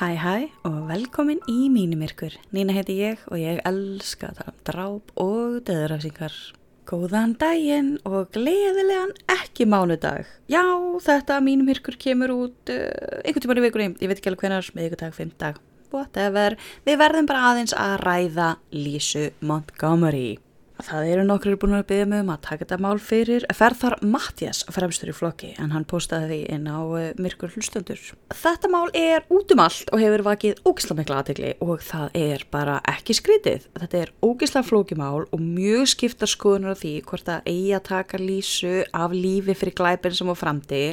[0.00, 2.32] Hæ hæ og velkomin í mínumirkur.
[2.56, 6.38] Nína heiti ég og ég elska að tala um dráp og döðrafsingar.
[6.88, 10.24] Góðan daginn og gleðilegan ekki mánudag.
[10.48, 10.64] Já,
[11.04, 13.92] þetta mínumirkur kemur út uh, einhvern tíman í vikunni.
[14.00, 15.60] Ég veit ekki alveg hvenar, með ykkur dag, fimm dag,
[15.92, 16.56] whatever.
[16.88, 20.38] Við verðum bara aðeins að ræða Lísu Montgomery.
[20.86, 23.46] Það eru nokkur búin að byggja mig um að taka þetta mál fyrir.
[23.56, 28.00] Ferð þar Mattias fremstur í flokki en hann postaði því inn á uh, myrkur hlustundur.
[28.32, 32.44] Þetta mál er út um allt og hefur vakið ógisla mikla aðtegli og það er
[32.52, 33.68] bara ekki skrítið.
[33.78, 38.22] Þetta er ógisla flókimál og mjög skiptar skoðunar á því hvort að eigi að taka
[38.22, 40.84] lísu af lífi fyrir glæpin sem á framdi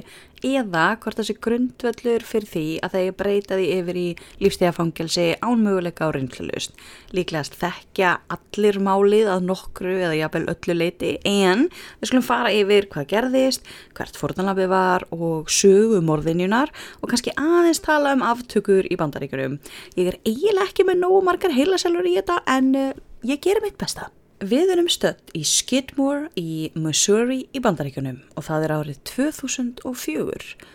[0.46, 4.06] eða hvort þessi grundvöldur fyrir því að þeir breyta því yfir í
[4.44, 6.76] lífstíðafangelsi ánmöguleika á reynslust.
[7.16, 11.68] Líklegast þekkja allir málið að nokkru eða jafnvel öllu leiti en
[12.02, 13.66] við skulum fara yfir hvað gerðist,
[13.98, 19.60] hvert fórtanlapið var og sögumorðinjunar og kannski aðeins tala um aftökur í bandaríkurum.
[19.98, 22.94] Ég er eiginlega ekki með nógu margar heilaselur í þetta en uh,
[23.28, 24.12] ég gerir mitt besta.
[24.38, 30.68] Við erum stödd í Skidmore í Missouri í Bandaríkunum og það er árið 2004.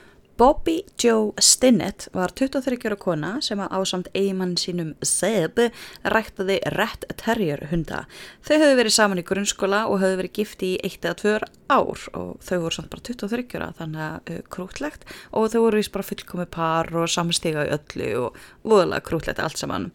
[0.43, 5.61] Bobby Joe Stinnett var 23 ára kona sem að ásamt eigimann sínum Zeb
[6.03, 8.01] ræktaði Red Terrier hunda.
[8.43, 12.07] Þau höfðu verið saman í grunnskóla og höfðu verið gifti í eitt eða tvör ár
[12.19, 15.95] og þau voru samt bara 23 ára þannig að uh, krútlegt og þau voru vist
[15.95, 19.91] bara fullkomi par og samstiga í öllu og voðalega krútlegt allt saman.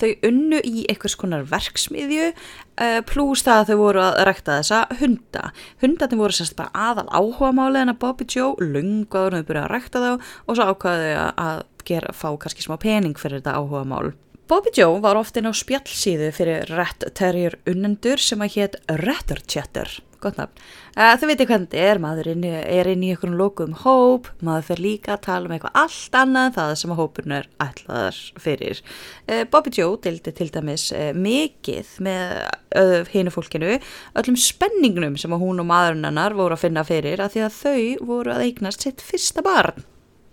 [0.00, 2.32] Þau unnu í einhvers konar verksmiðju
[3.08, 5.44] pluss það að þau voru að rækta þessa hunda.
[5.82, 9.66] Hundarnir voru sérst bara aðal áhuga máli en að Bobby Joe lungaður og þau byrjaði
[9.66, 13.84] að rækta þá og svo ákvaði að gera, fá kannski smá pening fyrir þetta áhuga
[13.88, 14.12] mál.
[14.48, 20.00] Bobby Joe var oftin á spjallsíðu fyrir Red Terrier unnendur sem að hétt Redder Chatter.
[20.22, 20.62] Gott nafn.
[20.92, 24.84] Uh, þau veitir hvernig þetta er, maður er inn, í einhvern lokum hóp, maður fyrir
[24.86, 28.82] líka að tala um eitthvað allt annað en það sem hópurinn er ætlaðar fyrir.
[29.28, 32.42] Uh, Bobby Joe dildi til dæmis uh, mikið með
[33.12, 33.74] hinu fólkinu,
[34.16, 38.06] öllum spenningnum sem hún og maðurinn hennar voru að finna fyrir að því að þau
[38.14, 39.84] voru að eignast sitt fyrsta barn.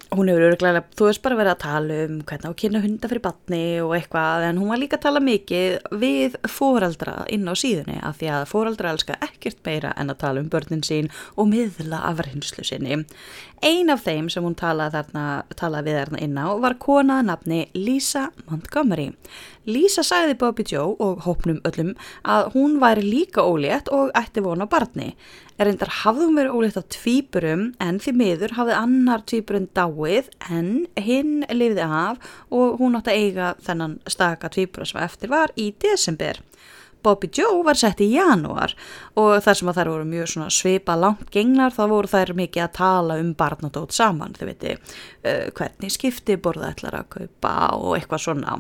[0.09, 3.21] Hún hefur öruglega, þú veist bara verið að tala um hvernig að kynna hunda fyrir
[3.21, 7.99] batni og eitthvað en hún var líka að tala mikið við fóraldra inn á síðunni
[8.01, 12.01] af því að fóraldra elska ekkert meira en að tala um börnin sín og miðla
[12.09, 13.03] af reynslu sinni.
[13.59, 15.23] Ein af þeim sem hún talaði, þarna,
[15.59, 19.09] talaði við þarna inn á var konað nafni Lisa Montgomery.
[19.67, 21.91] Lisa sagði Bobby Joe og hópnum öllum
[22.23, 25.09] að hún væri líka ólétt og ætti vona barni.
[25.59, 31.43] Erindar hafðum verið ólétt af tvíburum en því miður hafði annar tvíburinn dáið en hinn
[31.51, 36.39] lifði af og hún átti að eiga þennan staka tvíbura sem eftir var í desember.
[37.03, 38.75] Bobby Joe var sett í janúar
[39.19, 42.75] og þar sem að þær voru mjög svipa langt genglar þá voru þær mikið að
[42.79, 48.25] tala um barnadót saman, þau veitir uh, hvernig skipti borða ætlar að kaupa og eitthvað
[48.27, 48.59] svona.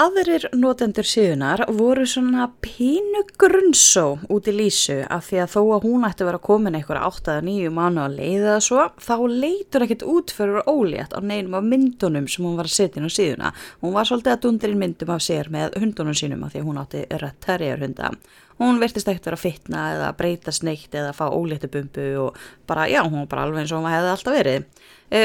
[0.00, 5.84] Aðrir notendur síðunar voru svona pínu grunnsó út í lísu af því að þó að
[5.84, 10.06] hún ætti að vera komin eitthvað 8-9 mánu að leiða það svo þá leitur ekkert
[10.08, 13.52] út fyrir ólétt á neinum af myndunum sem hún var að setja inn á síðuna.
[13.84, 16.80] Hún var svolítið að dundirinn myndum af sér með hundunum sínum af því að hún
[16.86, 18.14] átti rætt terrierhunda.
[18.60, 23.22] Hún virtist ekkert að fitna eða breyta sneitt eða fá óléttubumbu og bara já, hún
[23.22, 24.70] var bara alveg eins og hún hefði alltaf verið.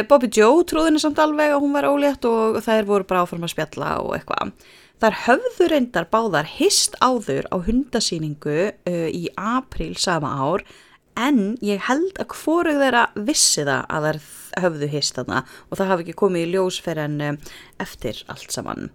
[0.08, 3.54] Bobby Joe trúðinni samt alveg að hún var ólétt og þær voru bara áfram að
[3.54, 4.52] spjalla og eitthvað.
[4.98, 10.64] Þar höfðu reyndar báðar hist áður á hundasýningu uh, í april sama ár
[11.18, 14.20] en ég held að hvorug þeirra vissi það að þær
[14.64, 17.38] höfðu hist þarna og það hafi ekki komið í ljós fyrir en um,
[17.84, 18.90] eftir allt saman.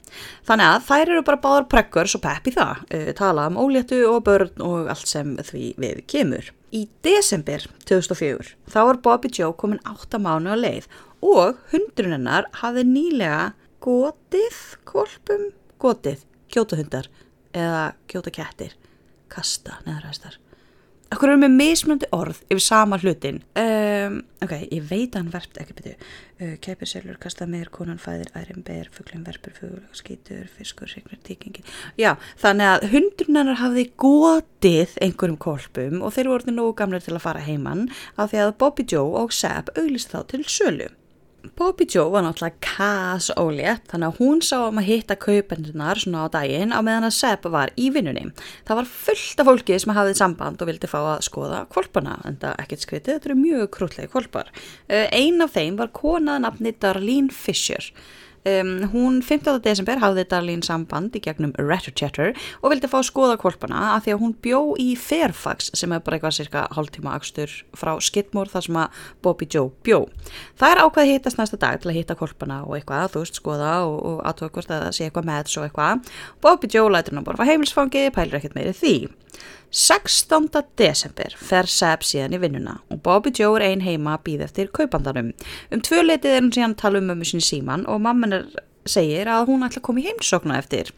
[0.48, 4.02] Þannig að þær eru bara báðar preggur svo pepp í það, uh, tala um óléttu
[4.08, 6.52] og börn og allt sem því við kemur.
[6.72, 10.88] Í desember 2004 þá var Bobby Joe komin 8 mánu á leið
[11.22, 13.52] og hundrun hennar hafði nýlega
[13.82, 15.50] gotið kolpum,
[15.82, 17.10] gotið, kjótahundar
[17.52, 18.76] eða kjótakettir,
[19.32, 20.38] kasta neðræstar.
[21.12, 23.42] Akkur eru með mismunandi orð yfir sama hlutin.
[23.58, 24.14] Um,
[24.44, 26.06] ok, ég veit að hann verpt ekki betur.
[26.38, 31.20] Uh, Kæpir, selur, kasta meir, konan, fæðir, ærim, ber, fugglum, verpur, fugl, skítur, fiskur, signar,
[31.28, 31.68] tíkingin.
[32.00, 37.24] Já, þannig að hundrunar hafði gótið einhverjum kolpum og þeir voru nógu gamlega til að
[37.26, 40.88] fara heimann af því að Bobby Joe og Seb auglist þá til sölu.
[41.58, 46.26] Bobby Joe var náttúrulega kæs ólétt þannig að hún sá um að hitta kaupendunar svona
[46.30, 48.28] á daginn á meðan að Seb var í vinnunni.
[48.68, 52.38] Það var fullt af fólki sem hafið samband og vildi fá að skoða kvolpana en
[52.42, 54.52] það ekkert skritið, þetta eru mjög krútlegi kvolpar.
[54.88, 57.90] Einn af þeim var konað nafni Darlene Fisher.
[58.42, 59.60] Um, hún 15.
[59.62, 64.14] desember hafði Darlene samband í gegnum Ratterchatter og vildi fá að skoða kvolpana að því
[64.14, 68.66] að hún bjó í Fairfax sem er bara eitthvað cirka hálftíma akstur frá Skidmore þar
[68.66, 70.00] sem að Bobby Joe bjó.
[70.58, 73.72] Það er ákveð hittast næsta dag til að hitta kvolpana og eitthvað, þú veist, skoða
[73.86, 76.12] og, og aðtöða hvort að það sé eitthvað með svo eitthvað.
[76.42, 78.96] Bobby Joe lætur hann bara heimilsfangi, pælir ekkert meiri því.
[79.72, 80.50] 16.
[80.76, 84.68] desember fer Seb síðan í vinnuna og Bobby Joe er ein heima að býða eftir
[84.76, 85.30] kaupandanum.
[85.72, 88.44] Um tvö letið er hún síðan að tala um mömmu sinni síman og mamman er
[88.84, 90.90] segir að hún ætla að koma í heimsókna eftir.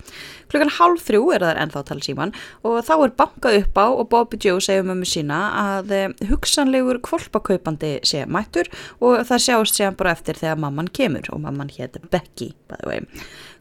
[0.50, 2.34] Klukkan hálf þrjú er það ennþá að tala síman
[2.64, 6.98] og þá er bankað upp á og Bobby Joe segir mömmu sína að eh, hugsanlegur
[7.04, 12.00] kvolpakaupandi sé mættur og það sjást séðan bara eftir þegar mamman kemur og mamman hétt
[12.10, 13.04] Becky, by the way.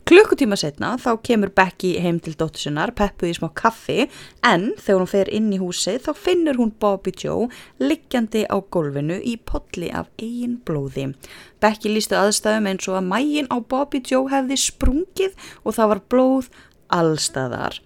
[0.03, 4.09] Klukkutíma setna þá kemur Becky heim til dóttusinnar, peppuð í smá kaffi
[4.43, 7.47] en þegar hún fer inn í húsi þá finnur hún Bobby Joe
[7.79, 11.13] liggjandi á gólfinu í podli af eigin blóði.
[11.63, 16.03] Becky lístu aðstæðum eins og að mægin á Bobby Joe hefði sprungið og það var
[16.11, 16.51] blóð
[16.91, 17.79] allstaðar.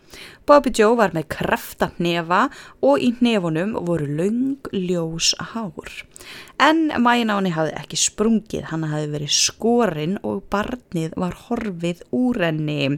[0.48, 2.46] Bobby Joe var með krafta hnefa
[2.80, 5.90] og í hnefunum voru laung ljós hár.
[6.64, 12.06] En mægin á henni hafði ekki sprungið, hann hafði verið skorinn og barnið var horfið
[12.16, 12.96] úr henni.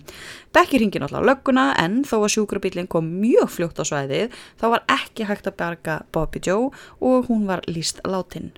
[0.53, 4.85] Becky ringi náttúrulega lögguna en þó að sjúkrabílinn kom mjög fljótt á svæðið þá var
[4.99, 6.69] ekki hægt að berga Bobby Joe
[7.01, 8.51] og hún var líst látin.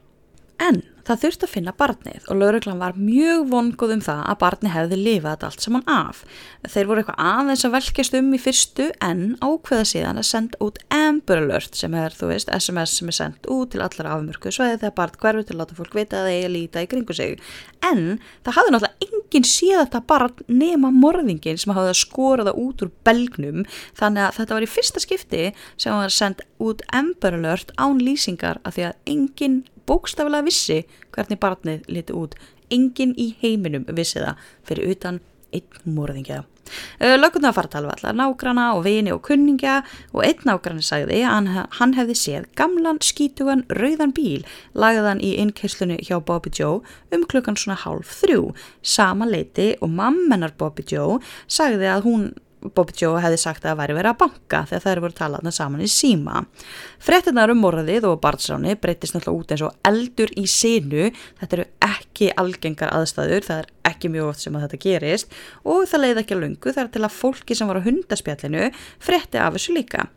[0.60, 4.76] En það þurfti að finna barnið og lauruglan var mjög vonguð um það að barnið
[4.76, 6.24] hefði lifað allt saman af.
[6.68, 10.82] Þeir voru eitthvað aðeins að velkjast um í fyrstu en ákveða síðan að senda út
[10.94, 14.82] Amber Alert sem er, þú veist, SMS sem er sendt út til allar afmörku sveiði
[14.84, 17.40] þegar barn hverfi til að láta fólk vita að að líta í kringu sig.
[17.86, 22.62] En það hafði náttúrulega enginn séð þetta barn nema morðingin sem hafði að skora það
[22.62, 23.66] út úr belgnum
[23.98, 25.44] þannig að þetta var í fyrsta skipti
[25.80, 30.82] sem var sendt út Amber Alert án lýsingar af því að enginn bókstaflega vissi
[31.16, 32.38] hvernig barnið liti út.
[32.72, 35.20] Engin í heiminum vissi það fyrir utan
[35.52, 36.44] einn morðingja.
[37.02, 39.82] Lögurna að fara að tala um allar nágrana og vini og kunningja
[40.14, 41.50] og einn nágrani sagði að
[41.80, 46.80] hann hefði séð gamlan skítugan rauðan bíl lagðan í innkesslunni hjá Bobby Joe
[47.12, 48.54] um klukkan svona hálf þrjú.
[48.82, 53.80] Sama leiti og mammenar Bobby Joe sagði að hún Bobby Joe hefði sagt að það
[53.80, 56.44] væri verið að banka þegar þær voru talaðna saman í síma.
[57.02, 61.10] Frettinnar um morðið og barnsráni breytist náttúrulega út eins og eldur í sinu.
[61.42, 65.36] Þetta eru ekki algengar aðstæður, það er ekki mjög oft sem að þetta gerist
[65.66, 68.72] og það leiði ekki að lungu þar til að fólki sem var á hundaspjallinu
[69.02, 70.08] fretti af þessu líka.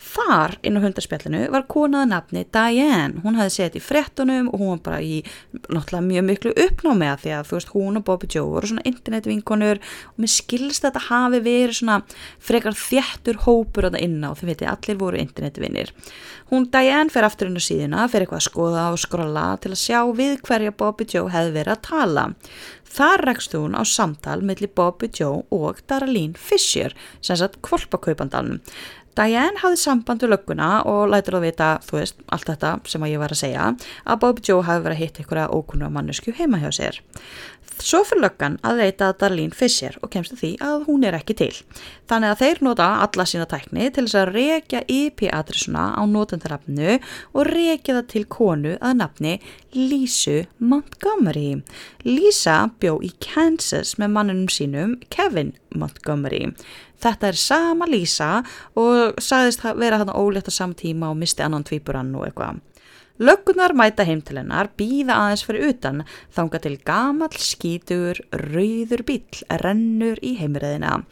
[0.00, 4.70] Þar inn á hundarspjallinu var konaða nafni Diane, hún hafði setið í frettunum og hún
[4.72, 5.18] var bara í
[5.52, 8.86] náttúrulega mjög miklu uppnámi að því að þú veist hún og Bobby Joe voru svona
[8.88, 11.98] internetvinkonur og mér skilst þetta hafi verið svona
[12.40, 15.92] frekar þjættur hópur á það inná, þau veitir allir voru internetvinnir.
[16.50, 19.82] Hún Diane fer aftur inn á síðuna, fer eitthvað að skoða og skrolla til að
[19.84, 22.30] sjá við hverja Bobby Joe hefði verið að tala.
[22.90, 26.90] Þar rekst hún á samtal millir Bobby Joe og Darlene Fisher,
[27.22, 28.58] sem sagt kvolpakaupandanum.
[29.20, 33.10] Diane hafði samband við lögguna og lætur að vita, þú veist, allt þetta sem að
[33.12, 33.66] ég var að segja,
[34.08, 37.02] að Bobby Joe hafi verið að hitta ykkur að ókunna mannesku heima hjá sér.
[37.80, 41.52] Svo fyrir löggan að leita Darlene Fisher og kemst því að hún er ekki til.
[42.10, 46.98] Þannig að þeir nota alla sína tækni til þess að rekja IP-adressuna á notendarafnu
[47.32, 49.32] og rekja það til konu að nafni
[49.76, 51.62] Lísu Montgomery.
[52.04, 56.50] Lísa bjó í Kansas með mannunum sínum Kevin Montgomery.
[57.00, 58.30] Þetta er sama Lísa
[58.78, 62.60] og sagðist vera hann ólétt á saman tíma og misti annan tvíburann og eitthvað.
[63.20, 65.98] Löggunar mæta heim til hennar, býða aðeins fyrir utan,
[66.32, 71.02] þanga til gamal skítur, rauður bíl, rennur í heimriðina.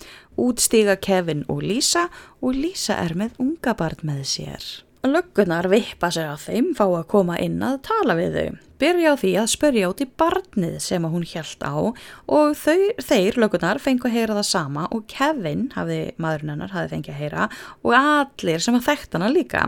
[0.40, 2.06] Útstiga Kevin og Lísa
[2.40, 4.70] og Lísa er með unga barn með sér.
[5.06, 8.56] Löggunar vippa sér að þeim, fá að koma inn að tala við þau.
[8.82, 13.38] Byrja á því að spörja út í barnið sem hún hjælt á og þau, þeir,
[13.38, 17.46] löggunar, fengu að heyra það sama og Kevin, hafði maðurinn hennar, hafði fengið að heyra
[17.86, 19.62] og allir sem að þekkt hana líka.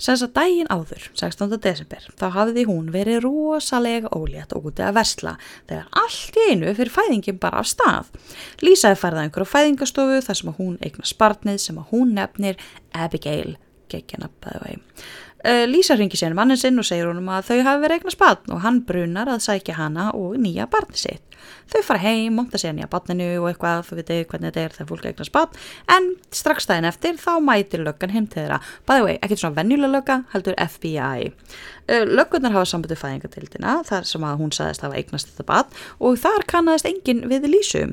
[0.00, 1.56] Sens að daginn áður, 16.
[1.60, 5.34] desember, þá hafði hún verið rosalega ólétt og úti að versla
[5.68, 8.12] þegar allt í einu fyrir fæðingin bara af stað.
[8.64, 12.60] Lísaði færða einhverju fæðingastofu þar sem að hún eignar spartnið sem að hún nefnir
[12.96, 13.58] Abigail,
[13.98, 14.78] get up by the way
[15.40, 18.52] Uh, Lísa ringi sér mannin sinn og segir honum að þau hafi verið eignar spann
[18.52, 21.24] og hann brunar að sækja hana og nýja barni sitt.
[21.70, 24.88] Þau fara heim, monta sér nýja barninu og eitthvað, þú veitu hvernig þetta er þegar
[24.90, 25.58] fólk eignar spann,
[25.94, 28.58] en strax daginn eftir þá mætir löggan heim til þeirra.
[28.84, 31.30] By the way, ekkert svona venjulega lögga, heldur FBI.
[31.90, 35.80] Uh, löggunar hafa sambundu fæðingatildina þar sem að hún sagðist að hafa eignast þetta barn
[36.04, 37.86] og þar kannast enginn við Lísu.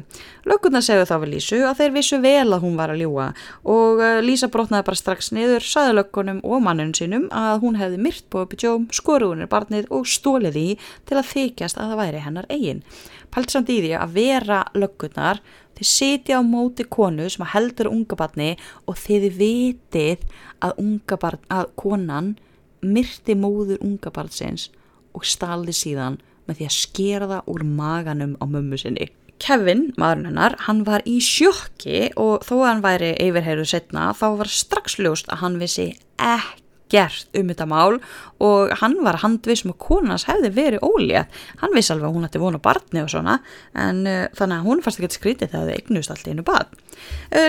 [0.50, 3.30] Löggunar segju þá við Lísu að þeir vissu vel að hún var að ljúa
[3.64, 8.26] og Lísa brotnaði bara strax niður, saði löggunum og mannunum sínum að hún hefði myrt
[8.34, 10.68] Bobby Joe, skoruðunir barnið og stólið í
[11.08, 12.84] til að þykjast að það væri hennar eigin.
[13.32, 15.42] pælt samt í því að vera löggunar
[15.78, 18.56] þið sitja á móti konu sem heldur unga barni
[18.88, 20.26] og þið vitið
[20.64, 20.74] að,
[21.20, 22.36] barn, að konan
[22.82, 24.70] myrti móður unga barnsins
[25.14, 29.10] og staldi síðan með því að skera það úr maganum á mömmu sinni.
[29.38, 34.28] Kevin, maðurinn hennar, hann var í sjokki og þó að hann væri yfirheyruð setna þá
[34.40, 38.00] var strax ljóst að hann vissi ekki gert um þetta mál
[38.44, 41.40] og hann var handvis sem að konas hefði verið ólétt.
[41.62, 43.40] Hann vissi alveg að hún ætti vonu barni og svona
[43.76, 46.87] en uh, þannig að hún fannst ekki skrítið þegar þau eignust allt í einu uh,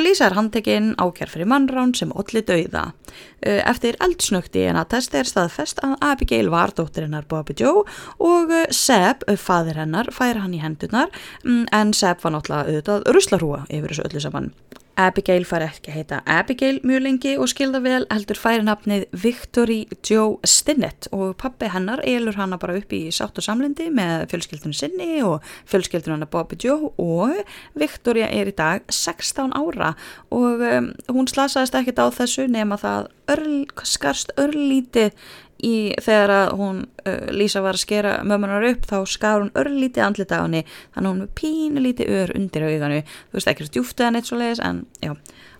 [0.02, 2.88] Lísa er handtekinn ákjær fyrir mannrán sem olli dauða.
[3.38, 7.84] Uh, eftir eldsnökti en að testi er staðfest að Abigail var dóttir hennar Bobby Joe
[8.18, 11.12] og uh, Seb, fadir hennar, fær hann í hendunar
[11.44, 14.50] um, en Seb var náttúrulega auðvitað ruslarhúa yfir þessu öllu saman.
[14.98, 19.78] Abigail fær ekki að heita Abigail mjög lengi og skilða vel heldur færi nafnið Victory
[20.02, 24.74] Joe Stinnett og pappi hennar elur hana bara upp í sátt og samlendi með fjölskyldunum
[24.74, 27.38] sinni og fjölskyldunum hennar Bobby Joe og
[27.78, 29.94] Victoria er í dag 16 ára
[30.34, 35.14] og um, hún slasaðist ekkit á þessu nema það örl, skarst örlítið
[35.64, 40.04] í þegar að hún uh, Lísa var að skera mömmunar upp þá skar hún örlítið
[40.04, 40.62] andlita á henni
[40.94, 43.00] þannig hún er pínu lítið ör undir auganu.
[43.30, 45.16] Þú veist ekki stjúftið hann eitt svo leiðis en já,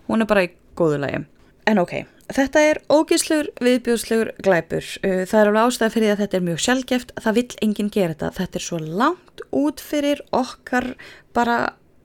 [0.09, 1.25] hún er bara í góðu lagi.
[1.69, 1.95] En ok,
[2.33, 4.87] þetta er ógíslur viðbjóðslegur glæpur.
[5.03, 8.15] Uh, það er alveg ástæða fyrir að þetta er mjög sjálfgeft það vill enginn gera
[8.15, 10.93] þetta, þetta er svo langt út fyrir okkar
[11.37, 11.59] bara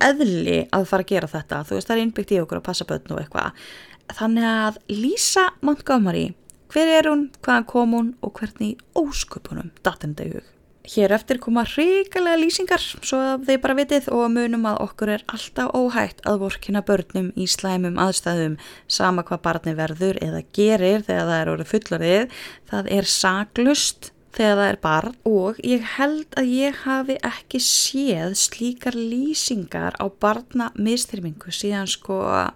[0.10, 2.88] eðli að fara að gera þetta þú veist það er innbyggt í okkur að passa
[2.90, 3.68] börn og eitthvað
[4.14, 6.32] þannig að Lísa Montgomery
[6.74, 10.46] Hver er hún, hvaðan kom hún og hvernig ósköpunum datin þetta í hug?
[10.90, 15.26] Hér eftir koma hrigalega lýsingar svo að þeir bara vitið og munum að okkur er
[15.30, 18.58] alltaf óhægt að vorkina börnum í slæmum aðstæðum
[18.90, 22.36] sama hvað barni verður eða gerir þegar það er orðið fullarið.
[22.74, 25.18] Það er saglust þegar það er barn.
[25.30, 32.24] Og ég held að ég hafi ekki séð slíkar lýsingar á barna mistyrmingu síðan sko
[32.30, 32.54] að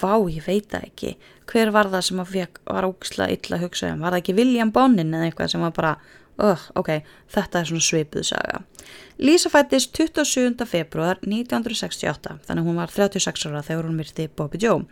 [0.00, 1.14] vá, ég veit það ekki.
[1.50, 4.70] Hver var það sem fekk, var ógislega illa að hugsa um, var það ekki William
[4.74, 5.92] Bonin eða eitthvað sem var bara,
[6.42, 6.90] uh, ok
[7.34, 8.62] þetta er svona svipuð saga.
[9.22, 10.64] Lísa fættist 27.
[10.66, 14.82] februar 1968, þannig hún var 36 ára þegar hún myrti Bobby Joe.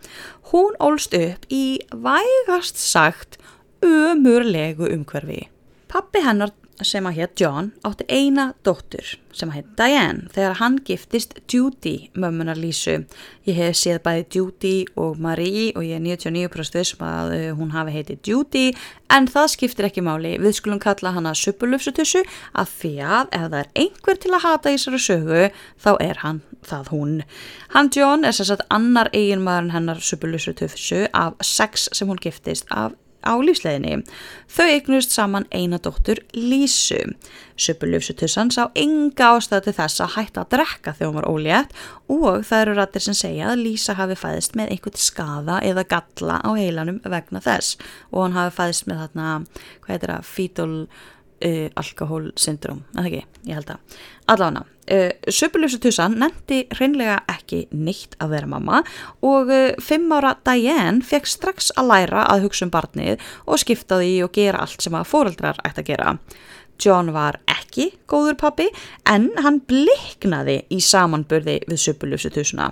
[0.53, 3.41] Hún ólst upp í vægast sagt
[3.83, 5.49] umurlegu umhverfi
[5.93, 6.53] pappi hennar
[6.87, 12.09] sem að hétt John átti eina dóttur sem að hétt Diane þegar hann giftist Judy
[12.19, 13.03] mömmunar Lísu.
[13.49, 17.75] Ég hef séð bæði Judy og Marie og ég er 99% sem að uh, hún
[17.77, 18.65] hafi heitið Judy
[19.13, 20.35] en það skiptir ekki máli.
[20.43, 22.25] Við skulum kalla hana Suppulufsutussu
[22.57, 25.45] að því að ef það er einhver til að hata í þessari sögu
[25.85, 27.15] þá er hann það hún.
[27.77, 33.33] Hann John er sérstaklega annar eiginmaðurinn hennar Suppulufsutussu af sex sem hún giftist af á
[33.38, 34.02] lífsleginni.
[34.52, 37.00] Þau eignust saman eina dóttur Lísu.
[37.62, 41.75] Söpulufsutussan sá enga ástæði til þess að hætta að drekka þegar hún var ólétt
[42.11, 46.41] og það eru rættir sem segja að Lísa hafi fæðist með einhvern skada eða galla
[46.43, 47.79] á heilanum vegna þess
[48.11, 49.33] og hann hafi fæðist með þarna,
[49.85, 50.71] hvað heitir það, fetal
[51.43, 53.99] uh, alkohólsyndrom, eða ekki, ég held að.
[54.33, 58.83] Allána, uh, Söpulufsutussan nefndi hreinlega ekki neitt að vera mamma
[59.25, 64.01] og uh, fimm ára Diane fekk strax að læra að hugsa um barnið og skipta
[64.03, 66.17] því og gera allt sem að fóreldrar ætti að gera.
[66.81, 68.67] John var ekki góður pappi
[69.09, 72.71] en hann bliknaði í samanburði við söpulufsutusuna.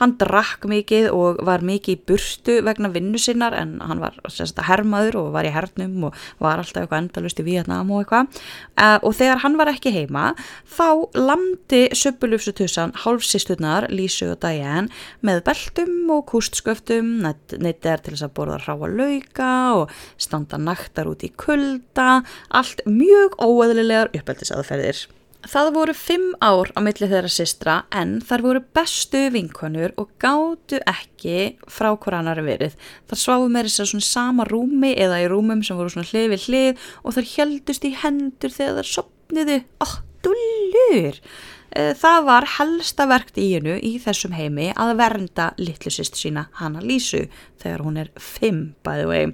[0.00, 4.64] Hann drakk mikið og var mikið í burtu vegna vinnu sinnar en hann var sérsta,
[4.66, 8.42] hermaður og var í hernum og var alltaf eitthvað endalust í Vietnam og eitthvað
[8.76, 10.32] uh, og þegar hann var ekki heima
[10.76, 14.90] þá landi söpulufsutusan hálfsisturnar Lísu og Diane
[15.24, 21.10] með beltum og kústsköftum neitt er til þess að borða ráa lauka og standa naktar
[21.10, 25.02] út í kulda allt mjög ó óeðlilegar uppeldisaðferðir.
[25.42, 30.78] Það voru fimm ár á milli þeirra sistra en þar voru bestu vinkonur og gáttu
[30.86, 32.76] ekki frá hvoranar verið.
[33.10, 36.28] Þar sváðu með þess að svona sama rúmi eða í rúmum sem voru svona hlið
[36.30, 39.58] við hlið og þar heldust í hendur þegar þar sopniðu.
[39.82, 41.18] Ó, oh, dullur!
[41.72, 46.82] Eh, það var helsta verkt í hennu í þessum heimi að vernda litlusist sína hana
[46.84, 47.22] Lísu
[47.62, 49.30] þegar hún er fimm bæði vegi.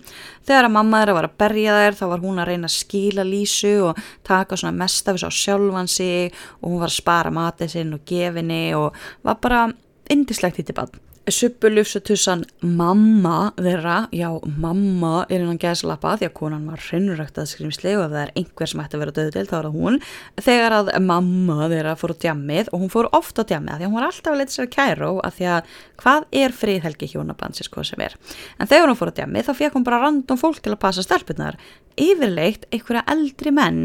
[0.46, 3.26] Þegar að mamma þeirra var að berja þær þá var hún að reyna að skíla
[3.26, 7.34] Lísu og taka svona mest af þess á sjálfan sig og hún var að spara
[7.34, 9.66] matið sinn og gefinni og var bara
[10.14, 10.94] indislegt í tilbann.
[11.28, 17.92] Suppulufsutussan mamma þeirra, já mamma er innan gæðslappa því að konan var hrenurækt að skrimsli
[17.98, 19.98] og ef það er einhver sem ætti að vera döðdelt þá er það hún.
[20.46, 23.92] Þegar að mamma þeirra fór á djammið og hún fór ofta á djammið því að
[23.92, 27.10] hún var alltaf að leta sér að kæra og að því að hvað er friðhelgi
[27.12, 28.16] hjónabansis hvað sem er.
[28.56, 31.04] En þegar hún fór á djammið þá fekk hún bara random fólk til að passa
[31.04, 31.60] stelpunar
[31.98, 33.82] yfirleitt einhverja eldri menn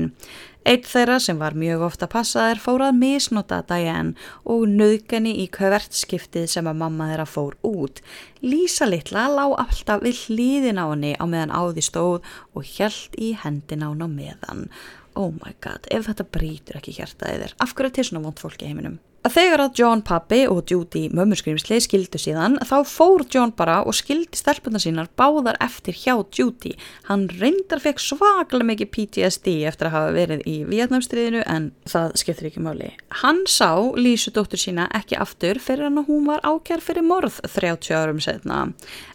[0.64, 4.14] Eitt þeirra sem var mjög ofta passaðir fór að misnota Diane
[4.48, 8.00] og nöðgani í hvert skiptið sem að mamma þeirra fór út.
[8.40, 12.24] Lísa litla lá alltaf við hlýðin á henni á meðan áði stóð
[12.56, 14.68] og hjælt í hendin á henni á meðan.
[15.20, 18.72] Oh my god, ef þetta brítur ekki hjartaðið þér, af hverju til svona vond fólki
[18.72, 19.02] heiminum?
[19.24, 24.36] Þegar að John pappi og Judy mömmurskrýmsli skildu síðan þá fór John bara og skildi
[24.36, 26.74] stelpuna sínar báðar eftir hjá Judy.
[27.08, 32.50] Hann reyndar fekk svaklega mikið PTSD eftir að hafa verið í Vietnamstriðinu en það skiptir
[32.50, 32.90] ekki máli.
[33.24, 37.40] Hann sá Lísu dóttur sína ekki aftur fyrir hann að hún var ákjær fyrir morð
[37.48, 38.66] 30 árum setna.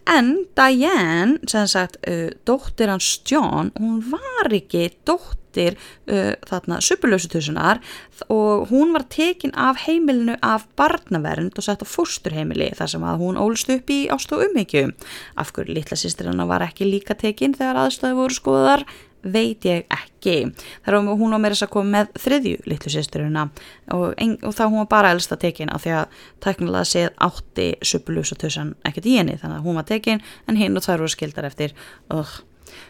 [0.08, 7.80] En Diane, sem sagt, uh, dóttir hans John, hún var ekki dóttir uh, þarna suppulösutusunar
[8.28, 13.24] og hún var tekin af heimilinu af barnavernd og sett á fósturheimili þar sem að
[13.24, 14.92] hún ólst upp í ástof umhyggju.
[15.38, 18.86] Af hverju litla sýstir hennar var ekki líka tekin þegar aðstöðu voru skoðar
[19.22, 20.52] veit ég ekki.
[20.86, 23.46] Þar var hún á meira að koma með þriðju litlu sýsturina
[23.94, 28.38] og, og þá hún var bara elsta tekin af því að tæknilega séð átti suppulúsa
[28.38, 31.48] tussan ekkert í henni þannig að hún var tekin en hinn og tvær voru skildar
[31.50, 31.74] eftir.
[32.14, 32.30] Og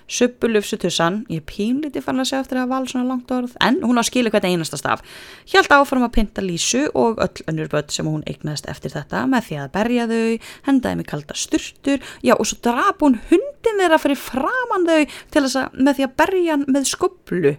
[0.08, 4.04] Suppulufsutussan, ég pínlítið fann að segja eftir að vala svona langt orð, en hún á
[4.06, 5.04] skilu hvert einasta staf.
[5.50, 9.48] Hjælt áfram að pinta Lísu og öll önnur börn sem hún eignaðist eftir þetta með
[9.50, 14.00] því að berja þau, hendaði mig kalda styrtur, já og svo drap hún hundin þeirra
[14.02, 17.56] fyrir framann þau til þess að með því að berja hann með skoblu.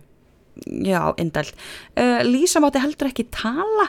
[0.84, 1.56] Já, indælt.
[1.96, 3.88] Uh, Lísa mátti heldur ekki tala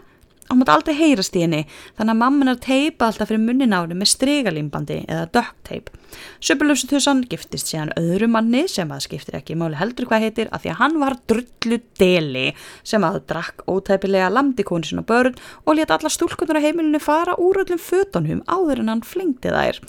[0.50, 1.62] hún mátti aldrei heyrast í henni
[1.98, 5.58] þannig að mamman er að teipa alltaf fyrir munnin á henni með stregalímbandi eða duct
[5.68, 5.99] tape.
[6.40, 10.72] Söpulöfsutussan giftist síðan öðru manni sem að skiptir ekki máli heldur hvað heitir að því
[10.72, 12.46] að hann var drullu deli
[12.86, 17.62] sem að drakk ótæpilega landikonu sinna börn og leta alla stúlkunar á heimilinu fara úr
[17.64, 19.80] öllum fötunum áður en hann flingti þær.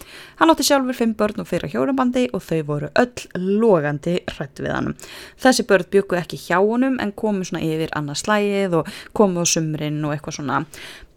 [0.42, 3.28] Hann átti sjálfur fimm börn og fyrra hjórambandi og þau voru öll
[3.62, 4.96] logandi hrætt við hann.
[5.42, 9.46] Þessi börn byggu ekki hjá honum en komu svona yfir annað slægið og komu á
[9.48, 10.66] sumrin og eitthvað svona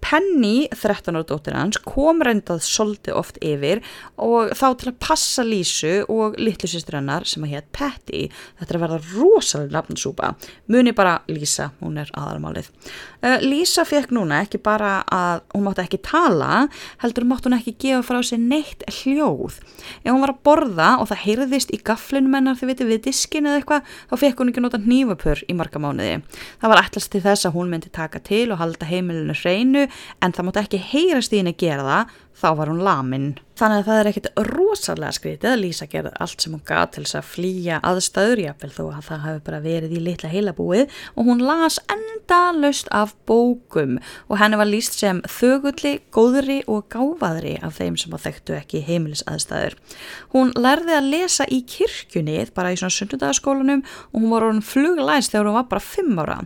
[0.05, 3.81] Penny, 13 ára dóttir hans, kom reyndað svolítið oft yfir
[4.21, 8.27] og þá til að passa Lísu og litlu sýstur hennar sem að hétt Patty.
[8.59, 10.35] Þetta er að verða rosalega nafnsúpa.
[10.69, 12.69] Muni bara Lísa, hún er aðalmálið.
[13.25, 16.67] Uh, Lísa fekk núna ekki bara að hún mátti ekki tala,
[17.01, 19.57] heldur mátti hún ekki gefa frá sig neitt hljóð.
[20.05, 23.49] Ef hún var að borða og það heyrðist í gaflinum hennar þið veitir við diskin
[23.49, 26.21] eða eitthvað, þá fekk hún ekki nota nývapur í marga mánuði.
[26.61, 29.89] Það var allast til þess að hún myndi taka til og halda heimilinu hreinu
[30.23, 33.35] en það mátt ekki heyrast í henni gera það þá var hún lamin.
[33.55, 37.05] Þannig að það er ekkit rosalega skritið að Lísa gerði allt sem hún gaf til
[37.05, 41.29] þess að flýja aðstæður, jáfnvel þó að það hafi bara verið í litla heilabúið og
[41.29, 47.79] hún las endalust af bókum og henni var líst sem þögulli, góðri og gáfaðri af
[47.79, 49.79] þeim sem að þekktu ekki heimilisaðstæður.
[50.35, 55.31] Hún lærði að lesa í kirkjunni bara í svona sundundagaskólanum og hún var orðin fluglæst
[55.31, 56.41] þegar hún var bara fimm ára.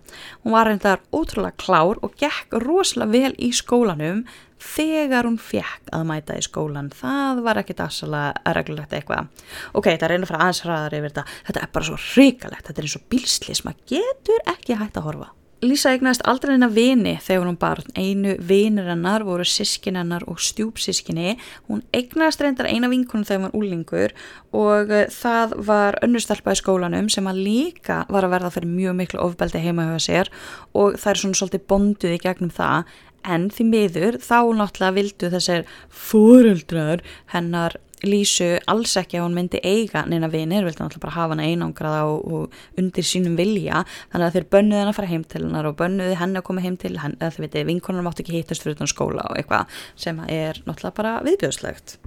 [0.44, 4.26] Hún var reyndar ótrúlega klár og gekk rosalega vel í skólanum
[4.62, 9.32] þegar hún fekk að mæta í skólan það var ekkit aðsalega reglulegt eitthvað.
[9.78, 11.26] Ok, er einu frá aðeins hraðar yfir þetta.
[11.48, 15.10] Þetta er bara svo hrikalegt, þetta er eins og bílslis maður getur ekki hægt að
[15.10, 15.32] horfa.
[15.58, 20.38] Lísa eignast aldrei eina vini þegar hún barn einu vinir hennar voru sískin hennar og
[20.38, 21.32] stjúpsískinni
[21.66, 24.14] hún eignast reyndar eina vinkunum þegar hún var úlingur
[24.54, 28.96] og eh, það var önnustelpa í skólanum sem að líka var að verða fyrir mjög
[29.00, 30.30] miklu ofbeldi heima hjá sér
[30.78, 35.30] og það er svona svolítið bonduð í gegnum það en því miður þá náttúrulega vildu
[35.34, 37.04] þessir fóröldrar
[37.34, 41.48] hennar Lísu alls ekki að hún myndi eiga neina vinir, vildi náttúrulega bara hafa hana
[41.50, 43.80] einangraða og, og undir sínum vilja.
[44.12, 46.62] Þannig að þeir bönnuði hennar að fara heim til hennar og bönnuði henni að koma
[46.62, 50.22] heim til hennar, þegar þið veitir vinkonar mátt ekki hittast fyrir skóla og eitthvað sem
[50.28, 51.98] er náttúrulega bara viðbjóðslegt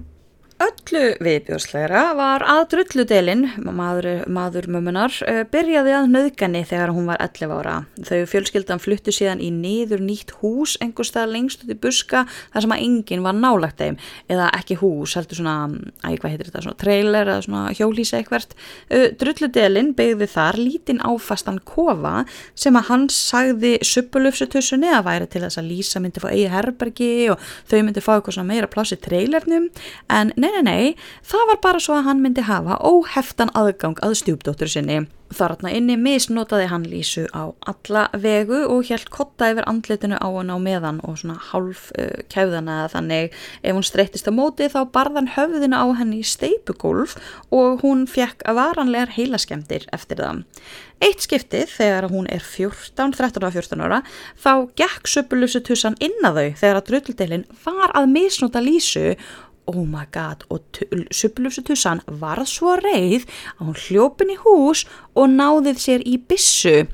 [0.62, 7.20] öllu viðbjóðslegra var að drulludelin, maður, maður mömmunar, uh, byrjaði að nöðgani þegar hún var
[7.24, 7.74] 11 ára.
[8.06, 12.66] Þau fjölskyldan fluttu síðan í niður nýtt hús einhver stað lengst út í buska þar
[12.66, 13.98] sem að enginn var nálagt þeim
[14.30, 15.56] eða ekki hús, heldur svona,
[16.06, 18.56] æg hvað heitir þetta, svona trailer eða svona hjólísa eitthvert.
[18.92, 22.22] Uh, drulludelin beigði þar lítinn áfastan kofa
[22.54, 27.12] sem að hans sagði suppulufsutussunni að væri til þess að Lísa myndi fá eigi herbergi
[27.32, 29.68] og þau myndi fá eitthvað meira pláss í trailernum
[30.12, 30.92] en nei nei, nei,
[31.26, 35.02] það var bara svo að hann myndi hafa óheftan aðgang að stjúpdóttur sinni.
[35.32, 40.52] Þarna inni misnotaði hann Lísu á alla vegu og helt kotta yfir andlitinu á hann
[40.52, 45.30] á meðan og svona hálf uh, kæfðana þannig ef hún streytist á móti þá barðan
[45.32, 47.16] höfðina á henni í steipugólf
[47.48, 50.42] og hún fekk að varanlegar heilaskemdir eftir það.
[51.02, 54.02] Eitt skiptið þegar hún er 14, 13 og 14 ára
[54.38, 59.14] þá gekk söpulusutussan inn að þau þegar að dröldilin var að misnota Lísu
[59.70, 60.82] oh my god og
[61.14, 63.26] supplufsutussan varð svo reið
[63.58, 66.86] að hún hljópin í hús og náðið sér í bissu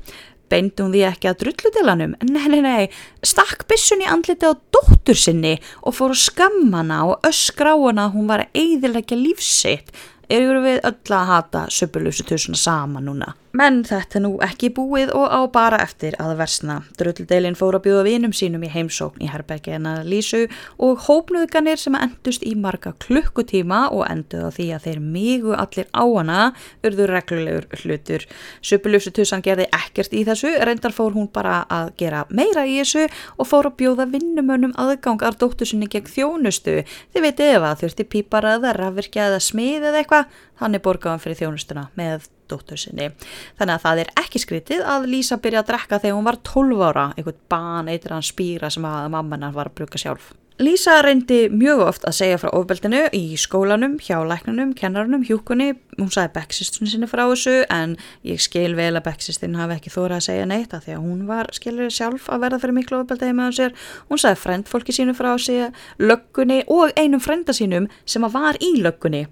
[0.49, 2.15] Beindi hún því ekki að drulludelanum?
[2.33, 2.85] Nei, nei, nei,
[3.25, 8.07] stakk bissun í andliti á dóttur sinni og fór að skammana og öskra á hana
[8.07, 9.93] að hún var að eiðilegja lífsitt.
[10.29, 13.31] Eru við öll að hata söpulusutusuna sama núna?
[13.55, 16.79] Menn þetta nú ekki búið og á bara eftir að versna.
[16.99, 20.41] Drulludeilin fór að bjóða vinum sínum í heimsókn í að lísu
[20.77, 25.89] og hópnuðganir sem endust í marga klukkutíma og enduð á því að þeir migu allir
[25.89, 26.39] á hana
[26.83, 28.25] urður reglulegur hlutur.
[28.61, 33.07] Söpulufsutussan gerði ekkert í þessu, reyndar fór hún bara að gera meira í þessu
[33.37, 36.83] og fór að bjóða vinnumönnum aðgangar dóttusinni gegn þjónustu.
[37.13, 41.23] Þið veitu ef að þurfti pípara eða rafvirkja eða smið eða eitthvað, hann er borgaðan
[41.23, 43.11] fyrir þjónustuna með dóttur sinni.
[43.59, 46.85] Þannig að það er ekki skritið að Lísa byrja að drekka þegar hún var 12
[46.89, 50.33] ára, einhvern ban eitur hann spýra sem að mammanar var að bruka sjálf.
[50.59, 55.69] Lísa reyndi mjög oft að segja frá ofbeldinu í skólanum, hjá læknunum, kennarunum, hjúkunni.
[55.95, 57.93] Hún sagði Beksistunni sinni frá þessu en
[58.27, 61.21] ég skil vel að Beksistin hafi ekki þóra að segja neitt að því að hún
[61.29, 63.77] var, skilur sjálf að verða fyrir miklu ofbeldið með sér.
[64.11, 69.29] Hún sagði frendfólki sínu frá sig, löggunni og einum frenda sínum sem var í löggunni.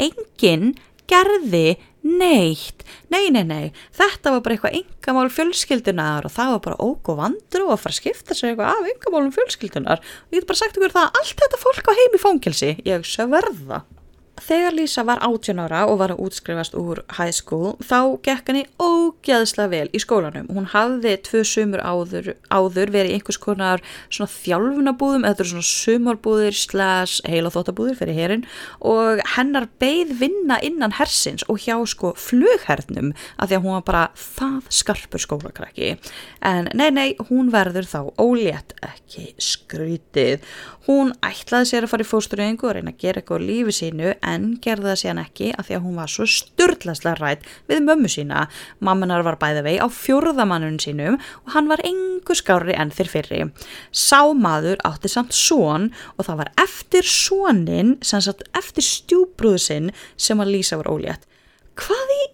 [0.00, 0.78] Engin
[1.12, 1.76] gerði
[2.06, 7.12] neitt, nei, nei, nei, þetta var bara eitthvað yngamál fjölskyldunar og það var bara óg
[7.12, 10.50] og vandur og að fara að skipta sig eitthvað af yngamálum fjölskyldunar og ég get
[10.50, 13.84] bara sagt ykkur það að allt þetta fólk á heimi fóngilsi, ég sverða.
[14.40, 18.62] Þegar Lísa var 18 ára og var að útskrifast úr high school þá gekk henni
[18.80, 20.48] ógæðslega vel í skólanum.
[20.52, 26.56] Hún hafði tvö sumur áður, áður verið í einhvers konar svona þjálfunabúðum eða svona sumarbúðir
[26.56, 28.46] slash heila þóttabúðir fyrir herin
[28.80, 33.86] og hennar beigð vinna innan hersins og hjá sko flugherðnum af því að hún var
[33.90, 35.92] bara það skarpur skólakrakki.
[36.46, 40.46] En nei, nei, hún verður þá ólétt ekki skrítið.
[40.88, 44.29] Hún ætlaði sér að fara í fósturöðingu og reyna að gera eitthvað lífi sínu en
[44.64, 48.46] gerði það síðan ekki af því að hún var svo sturdlaslega rætt við mömmu sína.
[48.84, 53.42] Mammanar var bæði vei á fjórðamannun sínum og hann var engu skári enn þér fyrri.
[53.90, 60.42] Sá maður átti samt són og það var eftir sónin, sem sagt eftir stjúbrúðsinn sem
[60.42, 61.26] að Lísa var ólétt.
[61.80, 62.24] Hvað í,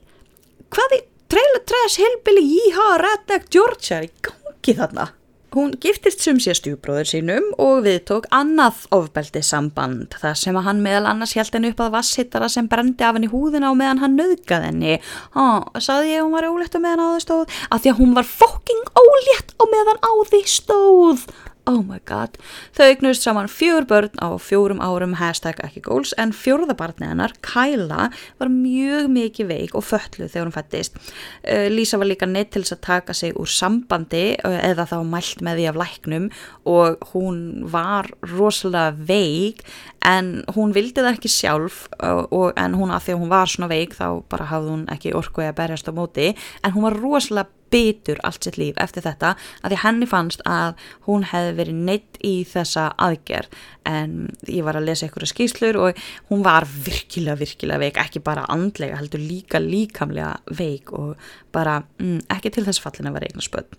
[0.72, 5.10] hvað í trailer trash hillbilly jíha redneck Georgia í gangi þarna?
[5.56, 10.82] Hún giftist sum sér stjúbróður sínum og viðtók annað ofbeldi samband þar sem að hann
[10.84, 14.18] meðal annars held henni upp að vassittara sem brendi af henni húðina og meðan hann
[14.20, 14.98] nöðgað henni.
[15.32, 17.56] Há, saði ég hún var ólétt á meðan á því stóð?
[17.72, 21.24] Að því að hún var fokking ólétt á meðan á því stóð
[21.66, 22.36] oh my god,
[22.76, 28.08] þau eignust saman fjögur börn á fjórum árum hashtag ekki góls en fjórðabarni hennar Kyla
[28.38, 32.62] var mjög mikið veik og fölluð þegar hún fættist uh, Lísa var líka neitt til
[32.62, 36.30] þess að taka sig úr sambandi uh, eða þá mælt með því af læknum
[36.70, 37.42] og hún
[37.74, 39.66] var rosalega veik
[40.06, 43.50] en hún vildi það ekki sjálf uh, og, en hún að því að hún var
[43.50, 46.30] svona veik þá bara hafði hún ekki orkuði að berjast á móti
[46.62, 50.76] en hún var rosalega bitur allt sitt líf eftir þetta að því henni fannst að
[51.06, 53.64] hún hefði verið neitt í þessa aðgerð.
[53.86, 54.14] En
[54.50, 58.98] ég var að lesa ykkur skýrslur og hún var virkilega, virkilega veik, ekki bara andlega,
[58.98, 61.14] heldur líka líkamlega veik og
[61.56, 63.76] bara mm, ekki til þess fallin að vera eignar spöld.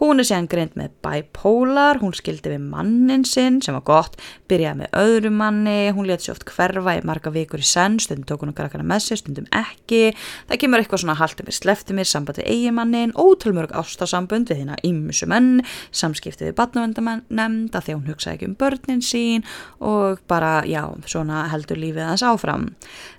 [0.00, 4.18] Hún er séðan greint með bipolar, hún skildi við mannin sinn sem var gott,
[4.50, 8.26] byrjaði með öðru manni, hún leti sér oft hverfa í marga vikur í senn, stundum
[8.28, 10.02] tók hún okkar akkana með sér, stundum ekki,
[10.50, 14.78] það kemur eitthvað svona haldið mér, slefti mér, samband við eigimannin, ótrúmörg ástasambund við hérna
[14.86, 15.62] ímsu menn,
[15.94, 19.46] samskiptið við badnavendamenn nefnd að því hún hugsaði ekki um börnin sín
[19.78, 22.70] og bara, já, svona heldur lífið hans áfram.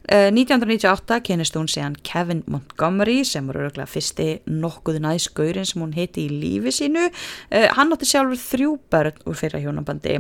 [0.04, 5.96] Uh, 1998 kynist hún síðan Kevin Montgomery sem var öruglega fyrsti nokkuð næskaurin sem hún
[5.98, 7.08] heiti í lífi sínu.
[7.54, 10.20] Uh, hann átti sjálfur þrjú börn úr fyrra hjónabandi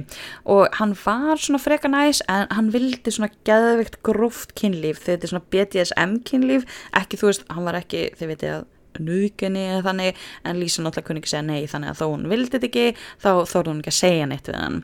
[0.49, 5.33] og hann var svona freka næs en hann vildi svona geðveikt gróft kynlíf, þetta er
[5.33, 8.69] svona BDSM kynlíf, ekki þú veist, hann var ekki, þið veitir að
[9.01, 12.51] nöginni eða þannig en Lísa náttúrulega kunni ekki segja nei þannig að þó hún vildi
[12.53, 12.83] þetta ekki
[13.23, 14.83] þá þóru hún ekki að segja neitt við hann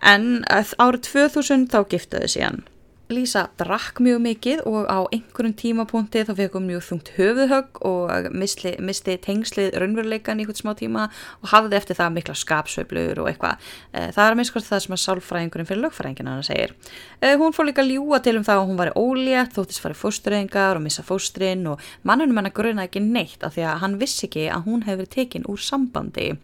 [0.00, 2.62] en árið 2000 þá giftaði síðan.
[3.10, 8.28] Lísa drakk mjög mikið og á einhverjum tímapunkti þá fekk hún mjög þungt höfuðhögg og
[8.38, 11.06] misli, misti tengslið raunveruleikan í eitthvað smá tíma
[11.42, 13.66] og hafði eftir það mikla skapsveiflur og eitthvað.
[13.90, 16.76] Eh, það er að minnskvæmst það sem að sálfræðingurinn fyrir lögfræðingina hann segir.
[17.18, 20.78] Eh, hún fór líka ljúa til um það að hún var ólétt, þóttist farið fóstureyingar
[20.78, 24.46] og missa fósturinn og mannunum hennar gruna ekki neitt af því að hann vissi ekki
[24.54, 26.36] að hún hefur tekinn úr sambandi.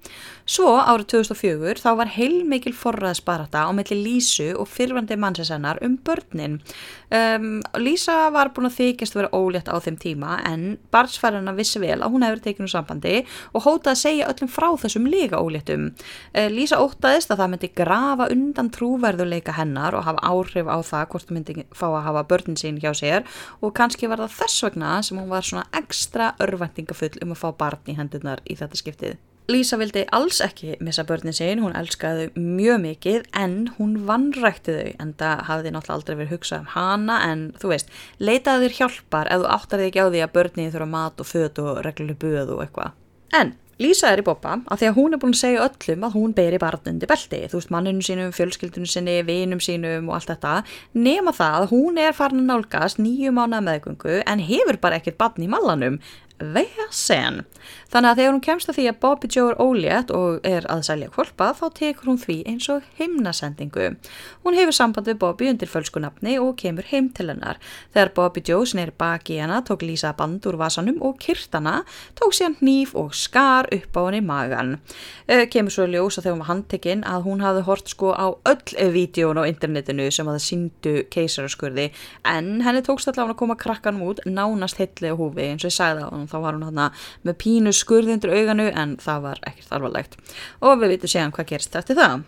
[0.46, 6.55] Svo árið 2004 þá var heilmikil forraðsparata á melli Lísu og fyrfandi mannsinsennar um börnin
[6.56, 6.62] sín.
[7.16, 12.00] Um, Lísa var búin að þykjast vera ólétt á þeim tíma en barnsfærarna vissi vel
[12.02, 15.92] að hún hefur tekinu sambandi og hótaði að segja öllum frá þessum líka óléttum.
[16.34, 21.06] Uh, Lísa ótaðist að það myndi grafa undan trúverðuleika hennar og hafa áhrif á það
[21.12, 23.26] hvort hún myndi fá að hafa börnin sín hjá sér
[23.60, 27.48] og kannski var það þess vegna sem hún var svona ekstra örvendingafull um að fá
[27.56, 29.16] barn í hendurnar í þetta skiptið.
[29.46, 34.74] Lísa vildi alls ekki missa börnin sín, hún elskaði þau mjög mikið en hún vannrækti
[34.74, 38.78] þau en það hafði náttúrulega aldrei verið hugsað um hana en þú veist, leitaði þér
[38.80, 41.78] hjálpar ef þú áttar þig ekki á því að börnin þurfa mat og föt og
[41.86, 42.98] regluleg buð og eitthvað.
[43.38, 46.14] En Lísa er í boppa að því að hún er búin að segja öllum að
[46.16, 50.52] hún beri barnundi belti, þú veist manninu sínum, fjölskyldunum sinni, vinum sínum og allt þetta,
[50.96, 55.18] nema það að hún er farin að nálgast nýju mánu meðgöngu en hefur bara ekkert
[55.20, 56.00] barn í mallanum,
[56.40, 57.42] vesen.
[57.92, 60.82] Þannig að þegar hún kemst að því að Bobby Joe er ólétt og er að
[60.88, 63.90] selja kvolpa þá tekur hún því eins og himnasendingu.
[64.42, 67.60] Hún hefur samband við Bobby undir fölskunafni og kemur heim til hennar.
[67.94, 71.84] Þegar Bobby Joe sneri baki hennar tók Lísa band úr vasanum og kyrtana
[72.18, 74.76] tók síðan hníf og skar upp á henni magan.
[75.30, 78.26] Uh, kemur svo ljós að þegar hún var handtekinn að hún hafði hort sko á
[78.34, 81.86] öll vídjón á internetinu sem að það síndu keisaraskurði
[82.26, 85.76] en henni tókst allavega að koma krakkanum út nánast heitli og húfi eins og ég
[85.76, 86.90] sagði hann þá var hún hana
[87.26, 90.16] með pínu skurðindur auganu en það var ekkert alvarlegt
[90.60, 92.24] og við vitum séðan hvað gerist eftir það.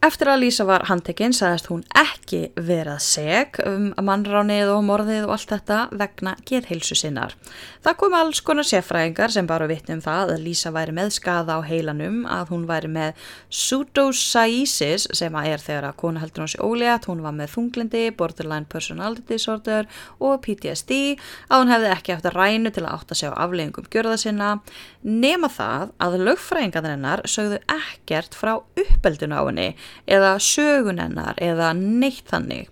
[0.00, 5.34] Eftir að Lísa var handtekinn sagðist hún ekki verað seg um mannránið og morðið og
[5.34, 7.34] allt þetta vegna geðheilsu sinnar.
[7.84, 11.58] Það kom alls konar sérfræðingar sem bara vittnum um það að Lísa væri með skada
[11.58, 16.52] á heilanum, að hún væri með pseudosciasis sem að er þegar að kona heldur hún
[16.54, 19.84] sér ólétt, hún var með þunglindi, borderline personality disorder
[20.16, 21.20] og PTSD,
[21.52, 24.50] að hún hefði ekki eftir rænu til að átta sig á afleggingum gjörða sinna,
[25.04, 29.70] nema það að lögfræðingarnir hennar sögðu ekkert frá uppeldun á henni
[30.06, 32.68] eða sögunennar eða neitt þannig.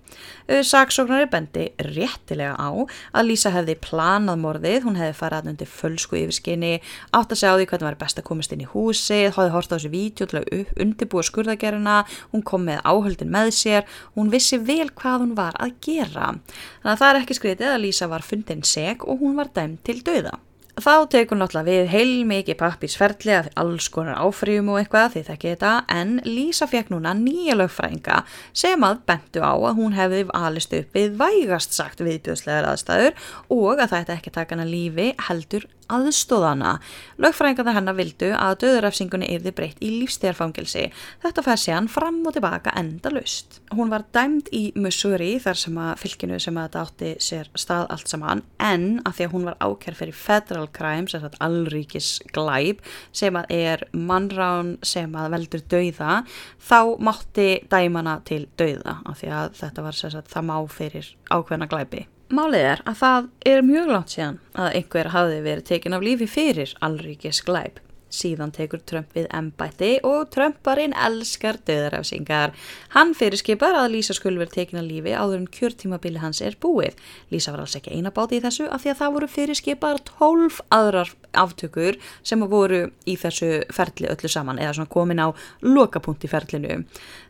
[0.48, 6.78] Saksóknari bendi réttilega á að Lísa hefði planað morðið, hún hefði farað undir fölsku yfirskinni,
[7.12, 9.68] átt að segja á því hvernig var best að komast inn í húsið, hóði hort
[9.68, 12.00] á þessu vítjó til að undirbúa skurðagerina,
[12.32, 16.32] hún kom með áhöldin með sér, hún vissi vel hvað hún var að gera.
[16.80, 19.84] Þannig að það er ekki skritið að Lísa var fundin seg og hún var dæmt
[19.84, 20.38] til döða.
[20.78, 25.48] Þá tekur náttúrulega við heil mikið pappísferðli af alls konar áfrýjum og eitthvað því þekki
[25.50, 28.20] þetta en Lísa fekk núna nýja lögfrænga
[28.54, 33.18] sem að bentu á að hún hefði alist upp við vægast sagt viðbjóðslegar aðstæður
[33.56, 36.76] og að það ætti ekki taka hana lífi heldur aðstóðana.
[37.22, 40.88] Lögfræðingarna hennar vildu að döðurafsingunni yrði breytt í lífstíðarfangilsi.
[41.24, 43.60] Þetta fær sér fram og tilbaka enda lust.
[43.74, 47.86] Hún var dæmd í Missouri þar sem að fylginu sem að þetta átti sér stað
[47.94, 52.10] allt saman en að því að hún var ákjær fyrir federal crimes, þess að allríkis
[52.34, 56.20] glæb sem að er mannrán sem að veldur dauða
[56.68, 61.12] þá mátti dæmana til dauða af því að þetta var sér að það má fyrir
[61.32, 62.06] ákveðna glæbi.
[62.28, 66.26] Málið er að það er mjög langt síðan að einhver hafi verið tekin af lífi
[66.28, 67.78] fyrir allríkis glæb.
[68.12, 72.52] Síðan tekur Trump við embætti og Trumparinn elskar döðarafsingar.
[72.92, 76.96] Hann fyrirskipar að Lísa skul verið tekin af lífi áður en kjörtímabili hans er búið.
[77.32, 80.60] Lísa var alls ekki eina báti í þessu af því að það voru fyrirskipar 12
[80.72, 85.28] aðrar aftökur sem voru í þessu ferli öllu saman eða svona komin á
[85.64, 86.84] lokapunkt í ferlinu.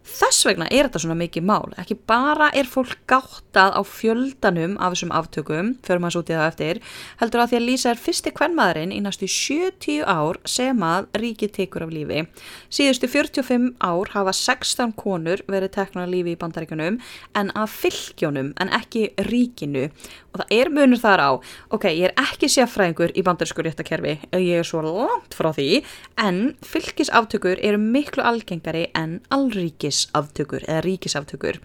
[0.08, 1.68] Þess vegna er þetta svona mikið mál.
[1.80, 6.80] Ekki bara er fólk gáttað á fjöldanum af þessum aftökum, svo út í það eftir,
[7.20, 11.52] heldur að því að Lísa er fyrsti kvennmaðurinn í næstu 70 ár sem að ríkið
[11.58, 12.24] tekur af lífi.
[12.72, 16.98] Síðustu 45 ár hafa 16 konur verið teknar af lífi í bandaríkunum
[17.36, 19.88] en af fylgjónum en ekki ríkinu
[20.32, 21.30] og það er munur þar á,
[21.74, 25.82] ok, ég er ekki sérfræðingur í bandarísku réttakerfi, ég er svo langt frá því,
[26.16, 31.60] en fylgisaftökur eru miklu algengari en allríkisaftökur eða ríkisaftökur.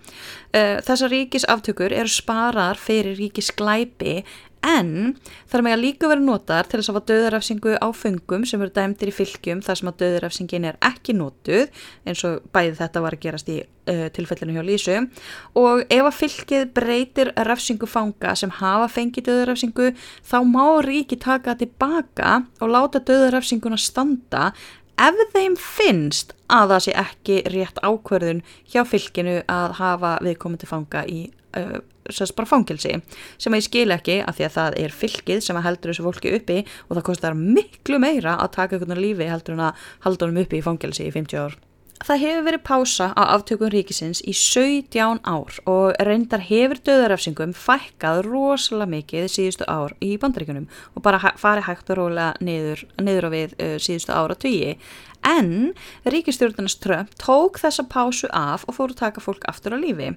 [0.53, 4.23] Þessar ríkisaftökur eru sparar fyrir ríkisglæpi
[4.63, 5.13] en
[5.51, 8.73] þar með að líka vera notar til þess að fá döðarafsingu á fengum sem eru
[8.73, 13.17] dæmtir í fylgjum þar sem að döðarafsingin er ekki notuð eins og bæði þetta var
[13.17, 14.99] að gerast í uh, tilfellinu hjá Lísu.
[15.59, 19.91] Og ef að fylgið breytir rafsingu fanga sem hafa fengið döðarafsingu
[20.23, 24.51] þá má ríki taka tilbaka og láta döðarafsinguna standa
[25.03, 31.01] ef þeim finnst að það sé ekki rétt ákverðun hjá fylginu að hafa viðkomandi fanga
[31.09, 31.25] í
[31.57, 32.95] uh, sérst bara fangilsi
[33.37, 36.33] sem ég skil ekki af því að það er fylgið sem að heldur þessu fólki
[36.37, 40.43] uppi og það kostar miklu meira að taka einhvern lífi heldur en að halda honum
[40.43, 41.61] uppi í fangilsi í 50 ár.
[42.03, 48.25] Það hefur verið pása á aftökum ríkisins í 17 ár og reyndar hefur döðarafsingum fækkað
[48.25, 50.65] rosalega mikið síðustu ár í bandaríkunum
[50.97, 54.73] og bara farið hægt og rólega niður, niður á við uh, síðustu ára tugi
[55.23, 60.09] En ríkistjórnarnas Trump tók þessa pásu af og fór að taka fólk aftur á lífi.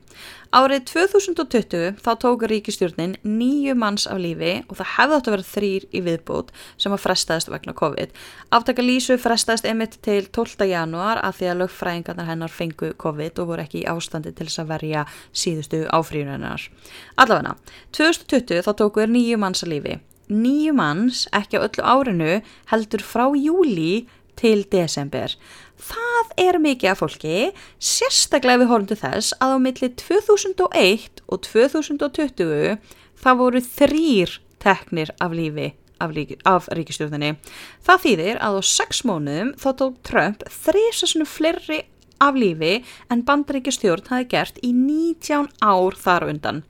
[0.51, 5.47] Árið 2020 þá tók ríkistjórnin nýju manns af lífi og það hefði átt að vera
[5.53, 8.19] þrýr í viðbútt sem að frestaðist vegna COVID.
[8.59, 10.67] Aftaka Lísu frestaðist emitt til 12.
[10.73, 14.65] januar að því að lögfræðingarnar hennar fengu COVID og voru ekki í ástandi til þess
[14.65, 16.67] að verja síðustu áfríðunar.
[17.15, 17.55] Allavega,
[17.95, 22.31] 2020 þá tóku er nýju manns af lífi nýju manns ekki á öllu árinu
[22.73, 24.07] heldur frá júli
[24.39, 25.35] til desember.
[25.77, 27.39] Það er mikið af fólki,
[27.79, 32.79] sérstaklega við horfum til þess að á milli 2001 og 2020
[33.21, 36.13] það voru þrýr teknir af lífi af,
[36.45, 37.37] af ríkistjórnini.
[37.85, 41.85] Það þýðir að á sex mónum þá tók Trump þrýsasunu fleiri
[42.23, 42.81] af lífi
[43.13, 46.63] en bandaríkistjórn hafi gert í 19 ár þar undan.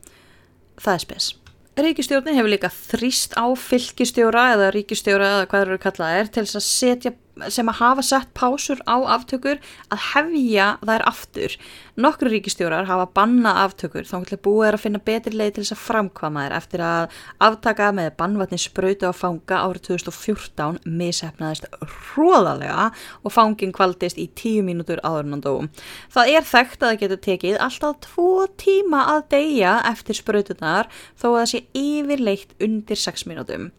[0.83, 1.29] Það er spes.
[1.77, 6.67] Ríkistjórnin hefur líka þrýst á fylgistjóra eða ríkistjóra eða hvað eru kallaðir til þess að
[6.67, 7.13] setja
[7.53, 9.61] sem að hafa sett pásur á aftökur
[9.93, 11.57] að hefja þær aftur.
[12.01, 15.77] Nokkru ríkistjórar hafa banna aftökur þá ætla búið er að finna betri leið til þess
[15.77, 17.19] að framkvama þær eftir að
[17.49, 22.91] aftaka með bannvatni spröytu á fanga árið 2014 mishefnaðist hróðalega
[23.23, 25.71] og fangin kvaldist í tíu mínútur áðurnandóum.
[26.13, 31.29] Það er þekkt að það getur tekið alltaf tvo tíma að deyja eftir spröytunar þó
[31.35, 33.71] að það sé yfirleitt undir sex mínútum.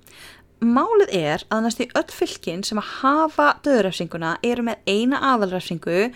[0.58, 6.08] Málið er að næstu öll fylkin sem að hafa döðurrefsinguna eru með eina aðalrefsingu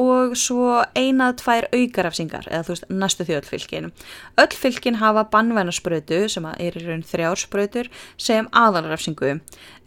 [0.00, 3.90] og svo einað tvær aukarrefsingar eða þú veist næstu því öll fylkin.
[4.40, 9.34] Öll fylkin hafa bannvænasprötu sem er í raun þrjársprötur sem aðalrefsingu.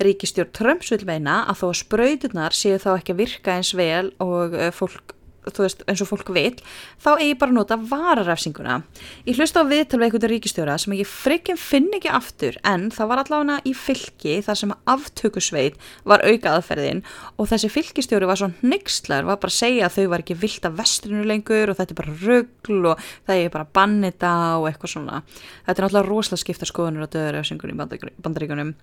[0.06, 4.14] Ríkistjórn Trumps vil meina að þó að sprötunar séu þá ekki að virka eins vel
[4.22, 5.18] og eh, fólk
[5.50, 6.62] þú veist, eins og fólk vil,
[7.04, 8.80] þá eigi bara að nota vararafsinguna.
[9.28, 13.12] Ég hlusta á viðtal við einhvern ríkistjóra sem ég frikinn finn ekki aftur, en það
[13.12, 17.04] var allavega í fylki þar sem aftökusveit var auka aðferðin
[17.38, 20.68] og þessi fylkistjóri var svo nixlar, var bara að segja að þau var ekki vilt
[20.68, 24.94] af vestrinu lengur og þetta er bara ruggl og það er bara bannita og eitthvað
[24.96, 25.22] svona.
[25.66, 28.74] Þetta er náttúrulega rosalega skipta skoðunur á döðurafsingunum í bandaríkunum.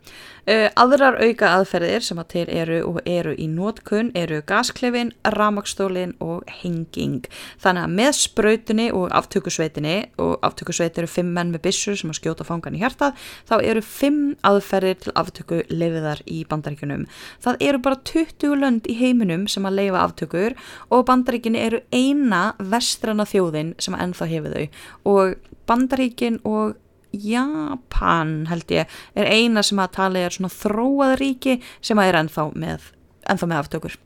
[0.49, 6.16] Uh, aðrar auka aðferðir sem að til eru og eru í nótkunn eru gasklefin, ramakstólin
[6.23, 7.28] og henging.
[7.62, 12.20] Þannig að með sprautinni og aftökusveitinni og aftökusveit eru fimm menn með bissur sem að
[12.20, 13.16] skjóta fangan í hjartað,
[13.48, 17.06] þá eru fimm aðferðir til aftöku leifiðar í bandaríkunum.
[17.44, 20.58] Það eru bara 20 lönd í heiminum sem að leifa aftökur
[20.90, 24.66] og bandaríkinni eru eina vestrana þjóðin sem að ennþá hefur þau
[25.10, 26.78] og bandaríkin og
[27.12, 32.46] Japan held ég er eina sem að tala er svona þróaðaríki sem að er ennþá
[32.54, 32.86] með,
[33.26, 33.98] ennþá með aftökur.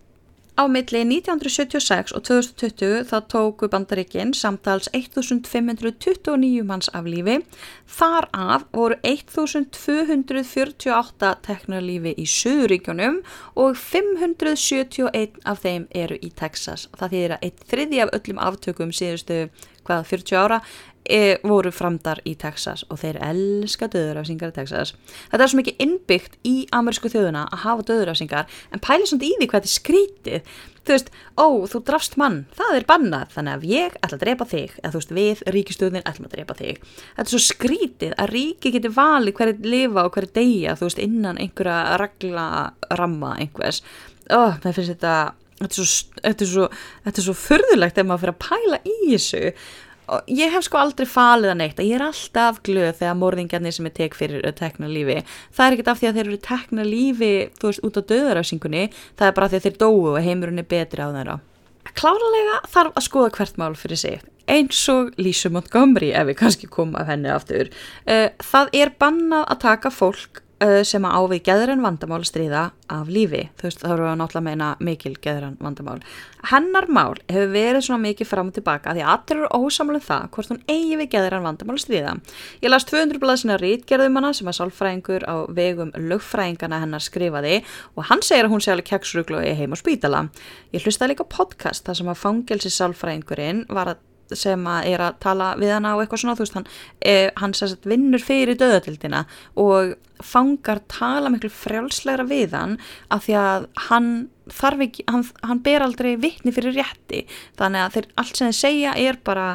[0.54, 7.42] Á milli 1976 og 2020 þá tóku bandaríkinn samtals 1529 manns af lífi.
[7.90, 13.26] Þar af voru 1248 teknar lífi í Suðuríkjónum
[13.58, 16.86] og 571 af þeim eru í Texas.
[16.94, 19.50] Það þýðir að eitt þriði af öllum aftökum síðustu
[19.82, 20.62] hvaða 40 ára
[21.04, 24.94] e, voru framdar í Texas og þeir elska döðurafsingar í Texas.
[25.32, 29.34] Þetta er svo mikið innbyggt í amerísku þjóðuna að hafa döðurafsingar en pæli svona í
[29.38, 30.54] því hvað þetta er skrítið.
[30.84, 31.06] Þú veist,
[31.40, 34.90] ó, þú drafst mann, það er bannað, þannig að ég ætla að drepa þig, eða
[34.92, 36.82] þú veist, við, ríkistöðin, ætlum að drepa þig.
[37.06, 41.00] Þetta er svo skrítið að ríki geti valið hverju lifa og hverju deyja, þú veist,
[41.00, 42.44] innan einhverja regla
[43.00, 43.80] ramma einhvers.
[44.28, 45.14] Ó, það finnst þetta,
[45.62, 46.68] þetta er svo, þetta er svo,
[47.08, 49.42] þetta er svo förðulegt ef maður fyrir að pæla í þessu
[50.12, 53.76] og ég hef sko aldrei falið að neitt að ég er alltaf glöð þegar morðingjarnir
[53.76, 55.22] sem er tek fyrir tekna lífi.
[55.54, 58.84] Það er ekkert af því að þeir eru tekna lífi þú veist út á döðarafsingunni
[58.92, 61.40] það er bara því að þeir dóu og heimurinn er betri á þeirra.
[61.94, 66.68] Kláralega þarf að skoða hvert mál fyrir sig eins og Lísu Montgomery ef við kannski
[66.68, 67.70] koma af henni aftur.
[68.04, 70.43] Eh, það er bannað að taka fólk
[70.86, 74.46] sem að ávið geðran vandamál stríða af lífi, þú veist þá eru við náttúrulega að
[74.46, 75.96] meina mikil geðran vandamál.
[76.50, 80.06] Hennar mál hefur verið svona mikið fram og tilbaka því að allir eru ósamlega um
[80.06, 82.14] það hvort hún eigi við geðran vandamál stríða.
[82.60, 87.60] Ég las 200 blaðsina rítgerðum hana sem að sálfræðingur á vegum lögfræðingana hennar skrifaði
[87.94, 90.26] og hann segir að hún sé alveg kjagsruglu heim á spítala.
[90.74, 95.18] Ég hlusta líka podcast þar sem að fangelsi sálfræðingurinn var að sem að er að
[95.24, 96.68] tala við hana og eitthvað svona, þú veist, hann,
[97.00, 99.24] eh, hann sagt, vinnur fyrir döðatildina
[99.60, 102.78] og fangar tala miklu frjálslegra við hann
[103.10, 104.10] af því að hann
[104.52, 107.24] þarf ekki, hann, hann ber aldrei vittni fyrir rétti,
[107.58, 109.48] þannig að þeir, allt sem þeir segja er bara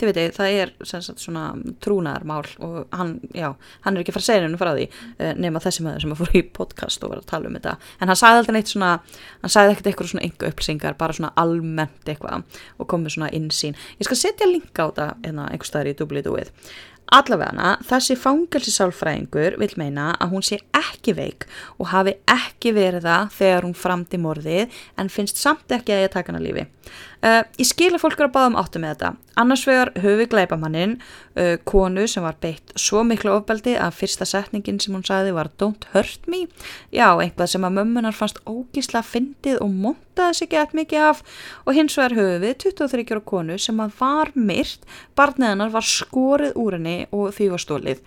[0.00, 1.44] þið veitir, það er sagt, svona
[1.84, 3.52] trúnaðarmál og hann, já,
[3.84, 4.86] hann er ekki segja hennu frá því
[5.18, 7.76] eh, nema þessi maður sem að fór í podcast og var að tala um þetta.
[8.00, 8.92] En hann sagði alltaf neitt svona,
[9.42, 13.76] hann sagði ekkert eitthvað svona yngu upplýsingar, bara svona almennt eitthvað og komið svona insýn
[13.98, 16.52] ég skal setja linka á þetta hérna, einhver staðar í dublið dúið
[17.10, 21.46] Allavega þessi fangelsisálfræðingur vil meina að hún sé ekki veik
[21.82, 26.12] og hafi ekki verið það þegar hún framdi morðið en finnst samt ekki að ég
[26.14, 26.68] taka hana lífi.
[27.20, 29.08] Uh, ég skil að fólk eru að báða um áttu með þetta.
[29.40, 30.94] Annars vegar höfu gleipamannin,
[31.36, 35.50] uh, konu sem var beitt svo miklu ofbeldi að fyrsta setningin sem hún sagði var
[35.60, 36.46] don't hurt me.
[36.96, 41.20] Já, einhvað sem að mömmunar fannst ógísla fyndið og montaði sig gett mikið af
[41.66, 46.56] og hins vegar höfu við 23 ára konu sem að var myrt, barniðanar var skorið
[46.56, 48.00] úr henni og því var stólið.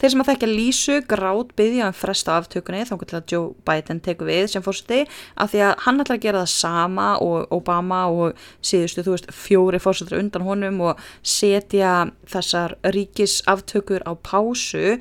[0.00, 4.00] Þeir sem að þekkja Lísu grátt byggja um fresta aftökunni þá til að Joe Biden
[4.00, 5.02] teku við sem fórsti
[5.36, 9.32] af því að hann ætlar að gera það sama og Obama og síðustu, þú veist,
[9.34, 14.98] fjóri fórsettur undan honum og setja þessar ríkisaftökur á pásu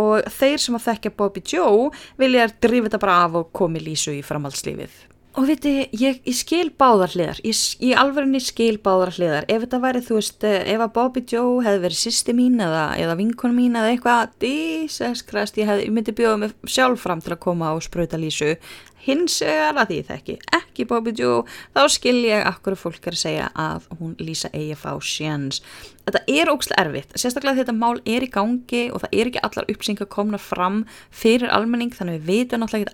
[0.00, 1.90] og þeir sem að þekkja Bobby Joe
[2.20, 5.09] vilja drifa þetta bara af og komi lísu í framhaldslífið.
[5.38, 9.78] Og viti, ég, ég skil báðar hliðar, ég, ég alveg skil báðar hliðar, ef þetta
[9.84, 13.78] væri, þú veist, ef að Bobby Joe hefði verið sýsti mín eða, eða vinkon mín
[13.78, 17.70] eða eitthvað, Jesus Christ, ég, hef, ég myndi bjóða mig sjálf fram til að koma
[17.76, 18.56] og spröyta lísu,
[19.04, 21.44] hins vegar að því þekki ekki Bobby Joe
[21.76, 25.62] þá skil ég akkur fólk er að segja að hún lýsa eigi fá sjans
[26.04, 29.70] þetta er ógstilega erfitt sérstaklega þetta mál er í gangi og það er ekki allar
[29.72, 32.92] uppsingar komna fram fyrir almenning þannig við veitum náttúrulega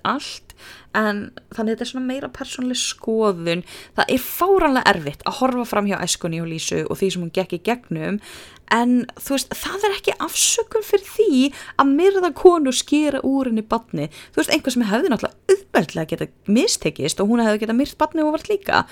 [0.97, 1.23] en
[1.55, 3.65] þannig þetta er svona meira persónlega skoðun.
[3.97, 7.35] Það er fáranlega erfitt að horfa fram hjá æskunni og lýsu og því sem hún
[7.37, 8.21] gekk í gegnum
[8.75, 11.43] en þú veist, það er ekki afsökun fyrir því
[11.81, 16.29] að myrða konu skýra úr henni batni, þú veist, einhver sem hefði náttúrulega auðveldlega geta
[16.51, 18.83] mistekist og hún hefði geta myrt batni og vart líka.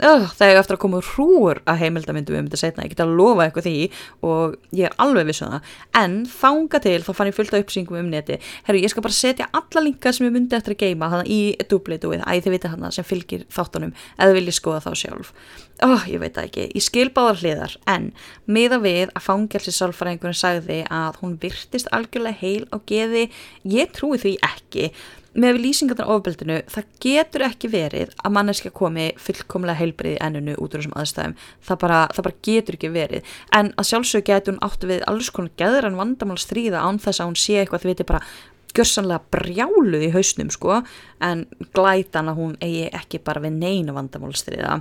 [0.00, 3.14] Öh, það er eftir að koma hrúur að heimildamindum um þetta setna, ég get að
[3.18, 3.76] lofa eitthvað því
[4.26, 5.74] og ég er alveg vissun um það.
[6.00, 9.16] En þánga til þá fann ég fullt af uppsýngum um neti, herru, ég skal bara
[9.16, 12.72] setja alla linka sem ég myndi eftir að geima þannig í dublituð, æ þið vita
[12.72, 15.34] hann sem fylgir þáttunum, eða vil ég skoða þá sjálf
[15.86, 18.10] oh, ég veit það ekki, ég skil báðar hliðar en
[18.50, 23.24] miða við að fangjálsisálfræðingurinn sagði að hún virtist algjörlega heil á geði
[23.68, 24.90] ég trúi því ekki.
[25.30, 30.74] Með við lýsingarnar ofbeldinu, það getur ekki verið að manneskja komi fullkomlega heilbriði ennunu út
[30.74, 31.36] úr þessum aðstæðum.
[31.68, 33.36] Það bara, það bara getur ekki verið.
[33.54, 37.30] En að sjálfsög getur hún áttu við alls konar geðran vandamál stríða án þess að
[37.30, 38.24] hún sé eitthvað þið veitir bara
[38.76, 40.80] gjörsanlega brjáluð í hausnum sko
[41.20, 41.46] en
[41.76, 44.80] glætan að hún eigi ekki bara við neina vandamálstriða.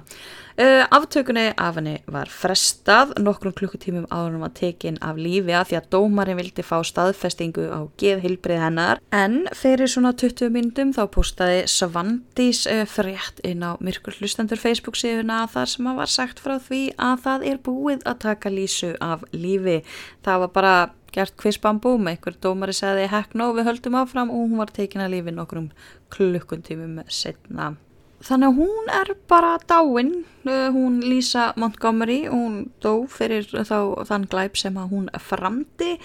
[0.59, 5.77] Uh, aftökunni af henni var frestað nokkrum klukkutímum hún var tekin af lífi að því
[5.77, 11.63] að dómarinn vildi fá staðfestingu á geðhilbrið hennar en fyrir svona 20 myndum þá postaði
[11.71, 16.57] Svandís uh, frétt inn á Myrkur hlustendur Facebook síðuna þar sem að var sagt frá
[16.59, 19.79] því að það er búið að taka lísu af lífi.
[20.27, 20.77] Það var bara
[21.15, 25.13] gert kvistbambúm, einhver dómari segði hekk nóg við höldum áfram og hún var tekin að
[25.17, 25.69] lífi nokkrum
[26.13, 27.75] klukkuntímum setna.
[28.19, 30.09] Þannig að hún er bara dáin,
[30.43, 35.95] hún Lisa Montgomery, hún dó fyrir þá þann glæp sem að hún framdi.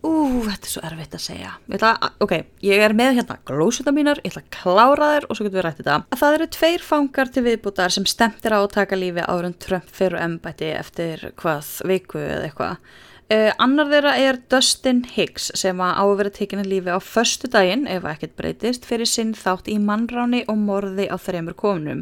[0.00, 1.50] Ú, þetta er svo erfitt að segja.
[1.68, 1.90] Ég ætla,
[2.24, 2.32] ok,
[2.64, 5.66] ég er með hérna glósuta mínar, ég ætla að klára þér og svo getum við
[5.66, 6.06] rættið það.
[6.22, 10.22] Það eru tveir fangar til viðbútar sem stemtir á að taka lífi árum Trump fyrir
[10.24, 12.96] ennbæti eftir hvað viku eða eitthvað.
[13.30, 17.84] Uh, annar þeirra er Dustin Hicks sem að vera tekinn að lífi á förstu daginn,
[17.86, 22.00] ef ekkert breytist, fyrir sinn þátt í mannráni og morði á þreymur konunum.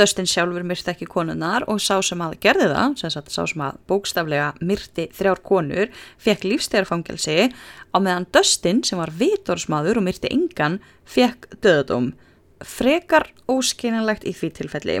[0.00, 3.66] Dustin sjálfur myrti ekki konunar og sá sem að gerði það, sem sagt sá sem
[3.66, 7.50] að bókstaflega myrti þrjár konur, fekk lífstegarfangelsi
[7.92, 12.14] á meðan Dustin sem var vitorsmaður og myrti engan, fekk döðadóm
[12.66, 14.96] frekar óskynanlegt í því tilfelli.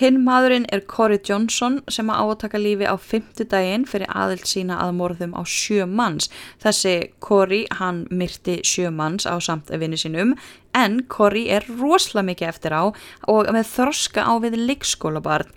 [0.00, 4.94] Hinn maðurinn er Corey Johnson sem að átaka lífi á fymtudaginn fyrir aðild sína að
[5.00, 6.30] morðum á sjö manns.
[6.62, 10.36] Þessi Corey, hann myrti sjö manns á samt vinni sínum
[10.76, 12.82] en Corey er rosalega mikið eftir á
[13.28, 15.50] og með þroska á við leikskólabarn.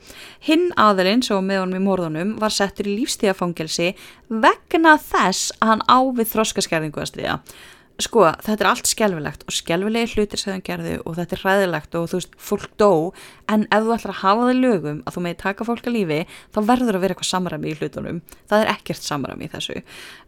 [0.43, 3.93] Hinn aðilinn, svo með honum í morðunum, var settur í lífstíðafangelsi
[4.27, 7.37] vegna þess að hann á við þroskaskerðingu að stríða
[8.01, 11.97] sko, þetta er allt skjálfilegt og skjálfilegi hlutir sem það gerðu og þetta er hræðilegt
[11.99, 12.91] og þú veist, fólk dó.
[13.51, 16.19] En ef þú ætlar að hafa það lögum að þú meði taka fólk að lífi,
[16.55, 19.81] þá verður að vera eitthvað samræmi í hlutunum, það er ekkert samræmi í þessu.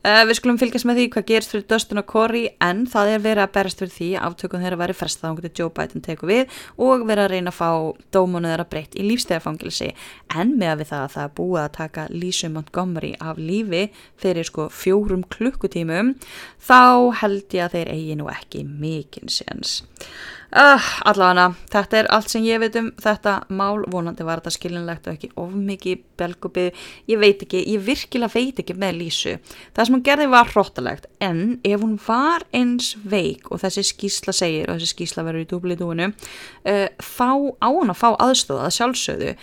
[0.06, 3.24] Uh, við skulum fylgjast með því hvað gerst fyrir Dustin og Corey en það er
[3.24, 6.30] verið að berast fyrir því að aftökum þeirra verið frestað á hvernig Joe Biden teku
[6.30, 7.70] við og verið að reyna að fá
[8.14, 9.90] dómanu þeirra breytt í lífstegafangilsi
[10.36, 13.82] en með við það að það búið að taka Lisa Montgomery af lífi
[14.22, 16.14] fyrir sko fjórum klukkutímum
[16.62, 16.82] þá
[17.24, 19.80] held ég að þeir eigi nú ekki mikinn séns.
[20.56, 25.10] Uh, allavega, þetta er allt sem ég veit um þetta mál, vonandi var þetta skilinlegt
[25.10, 29.34] og ekki of mikið belgubið, ég veit ekki, ég virkilega veit ekki með Lísu.
[29.76, 34.36] Það sem hún gerði var hróttalegt, en ef hún var eins veik og þessi skísla
[34.38, 37.30] segir og þessi skísla verður í dúblitúinu, uh, þá
[37.60, 39.36] á hún að fá aðstóða, sjálfsögðu,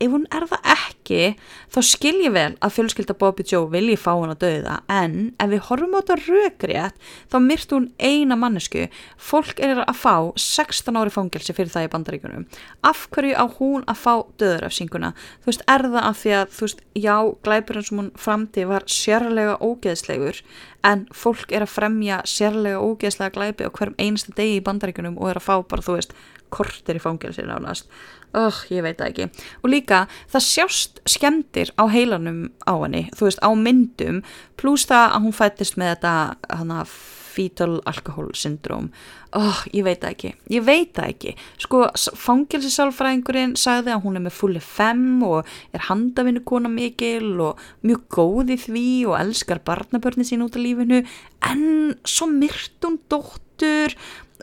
[0.00, 0.79] ef hún er það ekki
[1.10, 1.36] ekki
[1.70, 4.76] þá skil ég vel að fjölskylda Bobby Joe vilji fá hann að dauða.
[4.90, 8.86] En ef við horfum á þetta rökrétt þá myrt hún eina mannesku
[9.18, 12.48] fólk er að fá 16 ári fangelsi fyrir það í bandaríkunum
[12.86, 16.66] af hverju á hún að fá döðurafsinguna þú veist er það af því að þú
[16.66, 20.42] veist já glæpurinn sem hún framti var sérlega ógeðslegur
[20.86, 25.32] en fólk er að fremja sérlega ógeðslega glæpi á hverjum einasta degi í bandaríkunum og
[25.32, 26.14] er að fá bara þú veist
[26.52, 27.88] kortir í fangelsi nánast.
[28.36, 29.46] Oh, ég veit það ekki.
[29.64, 34.20] Og líka það sjást skemdir á heilanum á henni þú veist á myndum
[34.60, 36.14] pluss það að hún fættist með þetta
[36.60, 36.84] hana
[37.30, 38.90] fetal alcohol syndrome.
[39.36, 41.34] Oh, ég veit það ekki, ég veit það ekki.
[41.62, 41.82] Sko
[42.24, 48.02] fangilsisálfræðingurinn sagði að hún er með fulli fem og er handavinnu kona mikil og mjög
[48.16, 51.04] góð í því og elskar barnabörni sín út af lífinu.
[51.46, 53.94] En svo myrt hún dóttur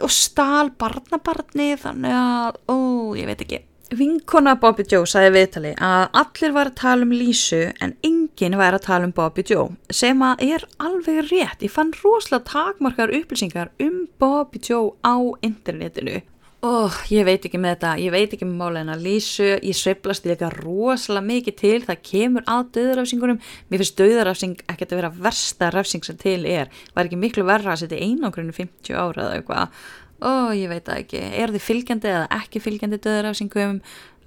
[0.03, 2.77] og stál barnabarni þannig að, ó,
[3.17, 3.63] ég veit ekki.
[3.95, 8.75] Vinkona Bobby Joe sagði viðtali að allir var að tala um Lísu en enginn var
[8.75, 11.63] að tala um Bobby Joe sem að er alveg rétt.
[11.63, 16.19] Ég fann rosalega takmarkar upplýsingar um Bobby Joe á internetinu
[16.65, 17.91] oh, ég veit ekki með þetta.
[18.01, 19.49] Ég veit ekki með málega en að Lísu.
[19.61, 21.77] Ég sveiblast líka rosalega mikið til.
[21.85, 26.73] Það kemur að döðarafsingunum mér finnst döðarafsing ekkert að vera versta rafsing sem til er,
[26.95, 29.79] var ekki miklu verra að setja einangrunni 50 ára eða eitthvað?
[30.27, 33.81] Og ég veit ekki, er þið fylgjandi eða ekki fylgjandi döðrafsingum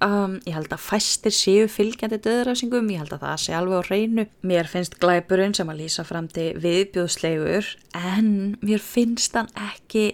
[0.05, 3.89] um, ég held að fæstir séu fylgjandi döðrafsingum, ég held að það sé alveg á
[3.89, 8.31] reynu mér finnst glæpurinn sem að lýsa fram til viðbjóðslegur en
[8.63, 10.05] mér finnst hann ekki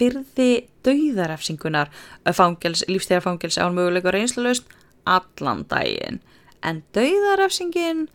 [0.00, 1.90] virði döðrafsingunar
[2.26, 4.70] lífstíðarfangils án möguleika reynslalaust
[5.08, 6.20] allan daginn.
[6.62, 8.08] En döðrafsingin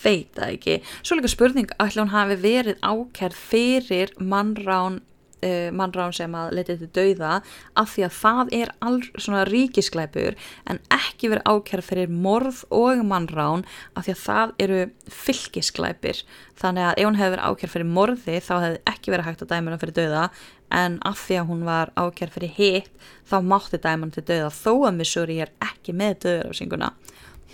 [0.00, 5.00] veit það ekki, svo líka spurning ætla hún hafi verið ákærð fyrir mannrán
[5.44, 7.32] uh, mannrán sem að letið til dauða
[7.78, 10.38] af því að það er all svona ríkisklæpur
[10.70, 14.80] en ekki verið ákjæra fyrir morð og mannrán af því að það eru
[15.20, 16.24] fylgisklæpir
[16.60, 19.52] þannig að ef hún hefði verið ákjæra fyrir morði þá hefði ekki verið hægt að
[19.54, 20.24] dæma hana fyrir dauða
[20.70, 22.90] en af því að hún var ákjæra fyrir hitt
[23.30, 26.92] þá mátti hana til dauða þó að Missouri er ekki með dauðarafsinguna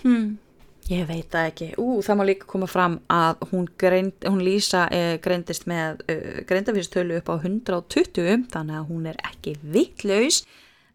[0.03, 0.35] hmm
[0.87, 1.65] Ég veit það ekki.
[1.83, 6.37] Ú, það má líka koma fram að hún, greind, hún Lísa eh, greindist með uh,
[6.47, 10.45] greindafinstölu upp á 120 þannig að hún er ekki vittlaus.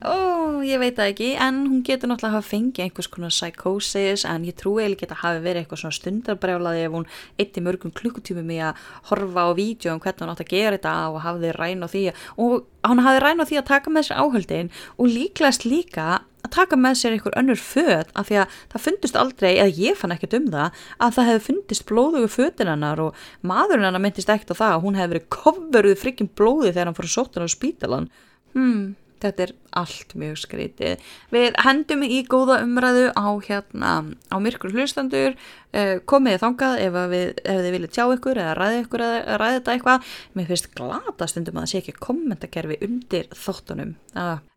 [0.03, 4.43] Ó, ég veit það ekki, en hún getur náttúrulega að fengi einhvers konar psychosis en
[4.49, 7.05] ég trúi eða geta hafi verið eitthvað svona stundarbrjálaði ef hún
[7.39, 8.81] eitti mörgum klukkutífum í að
[9.13, 12.03] horfa á vídeo um hvernig hún átt að gera þetta og hafði ræn á því
[12.43, 12.57] og
[12.89, 16.07] hann hafði ræn á því að taka með sér áhöldin og líklegast líka
[16.43, 20.01] að taka með sér einhver önnur född af því að það fundist aldrei, eða ég
[20.01, 24.35] fann ekkert um það að það hefði fundist blóðugu föddin hennar og maðurinn hennar myndist
[24.35, 27.39] ekkert á það að hún hefði verið kofveruð frikkin blóði þegar hann fór að sóta
[27.39, 28.11] hennar á spítalan
[28.57, 28.83] hmm
[29.23, 31.03] þetta er allt mjög skrítið.
[31.33, 33.93] Við hendum í góða umræðu á hérna
[34.31, 38.81] á myrkur hlustandur uh, komið þangað ef, við, ef þið viljið tjá ykkur eða ræði
[38.85, 40.15] ykkur eða ræði þetta eitthvað.
[40.37, 43.95] Mér finnst glata stundum að það sé ekki kommentakerfi undir þóttunum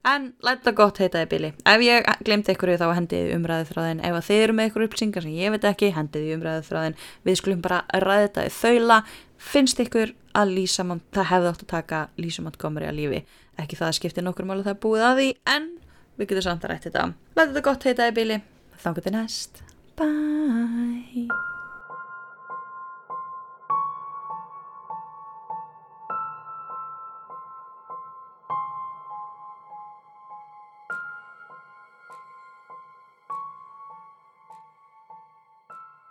[0.06, 4.42] en læta gott heitaði bíli ef ég glemti ykkur þá hendiði umræðu þráðin ef þið
[4.44, 8.28] eru með ykkur uppsingar sem ég veit ekki hendiði umræðu þráðin við skulum bara ræði
[8.28, 9.00] þetta í þaula.
[9.46, 13.20] Finnst ykkur að Lísamann, það hefði átt að taka Lísamann komari að lífi
[13.62, 15.72] ekki það að skipti nokkur mál að það búið að því en
[16.20, 17.10] við getum samt að rætti þetta.
[17.36, 18.40] Læta þetta gott heita í bíli,
[18.80, 19.66] þá getur næst.
[19.96, 21.55] Bye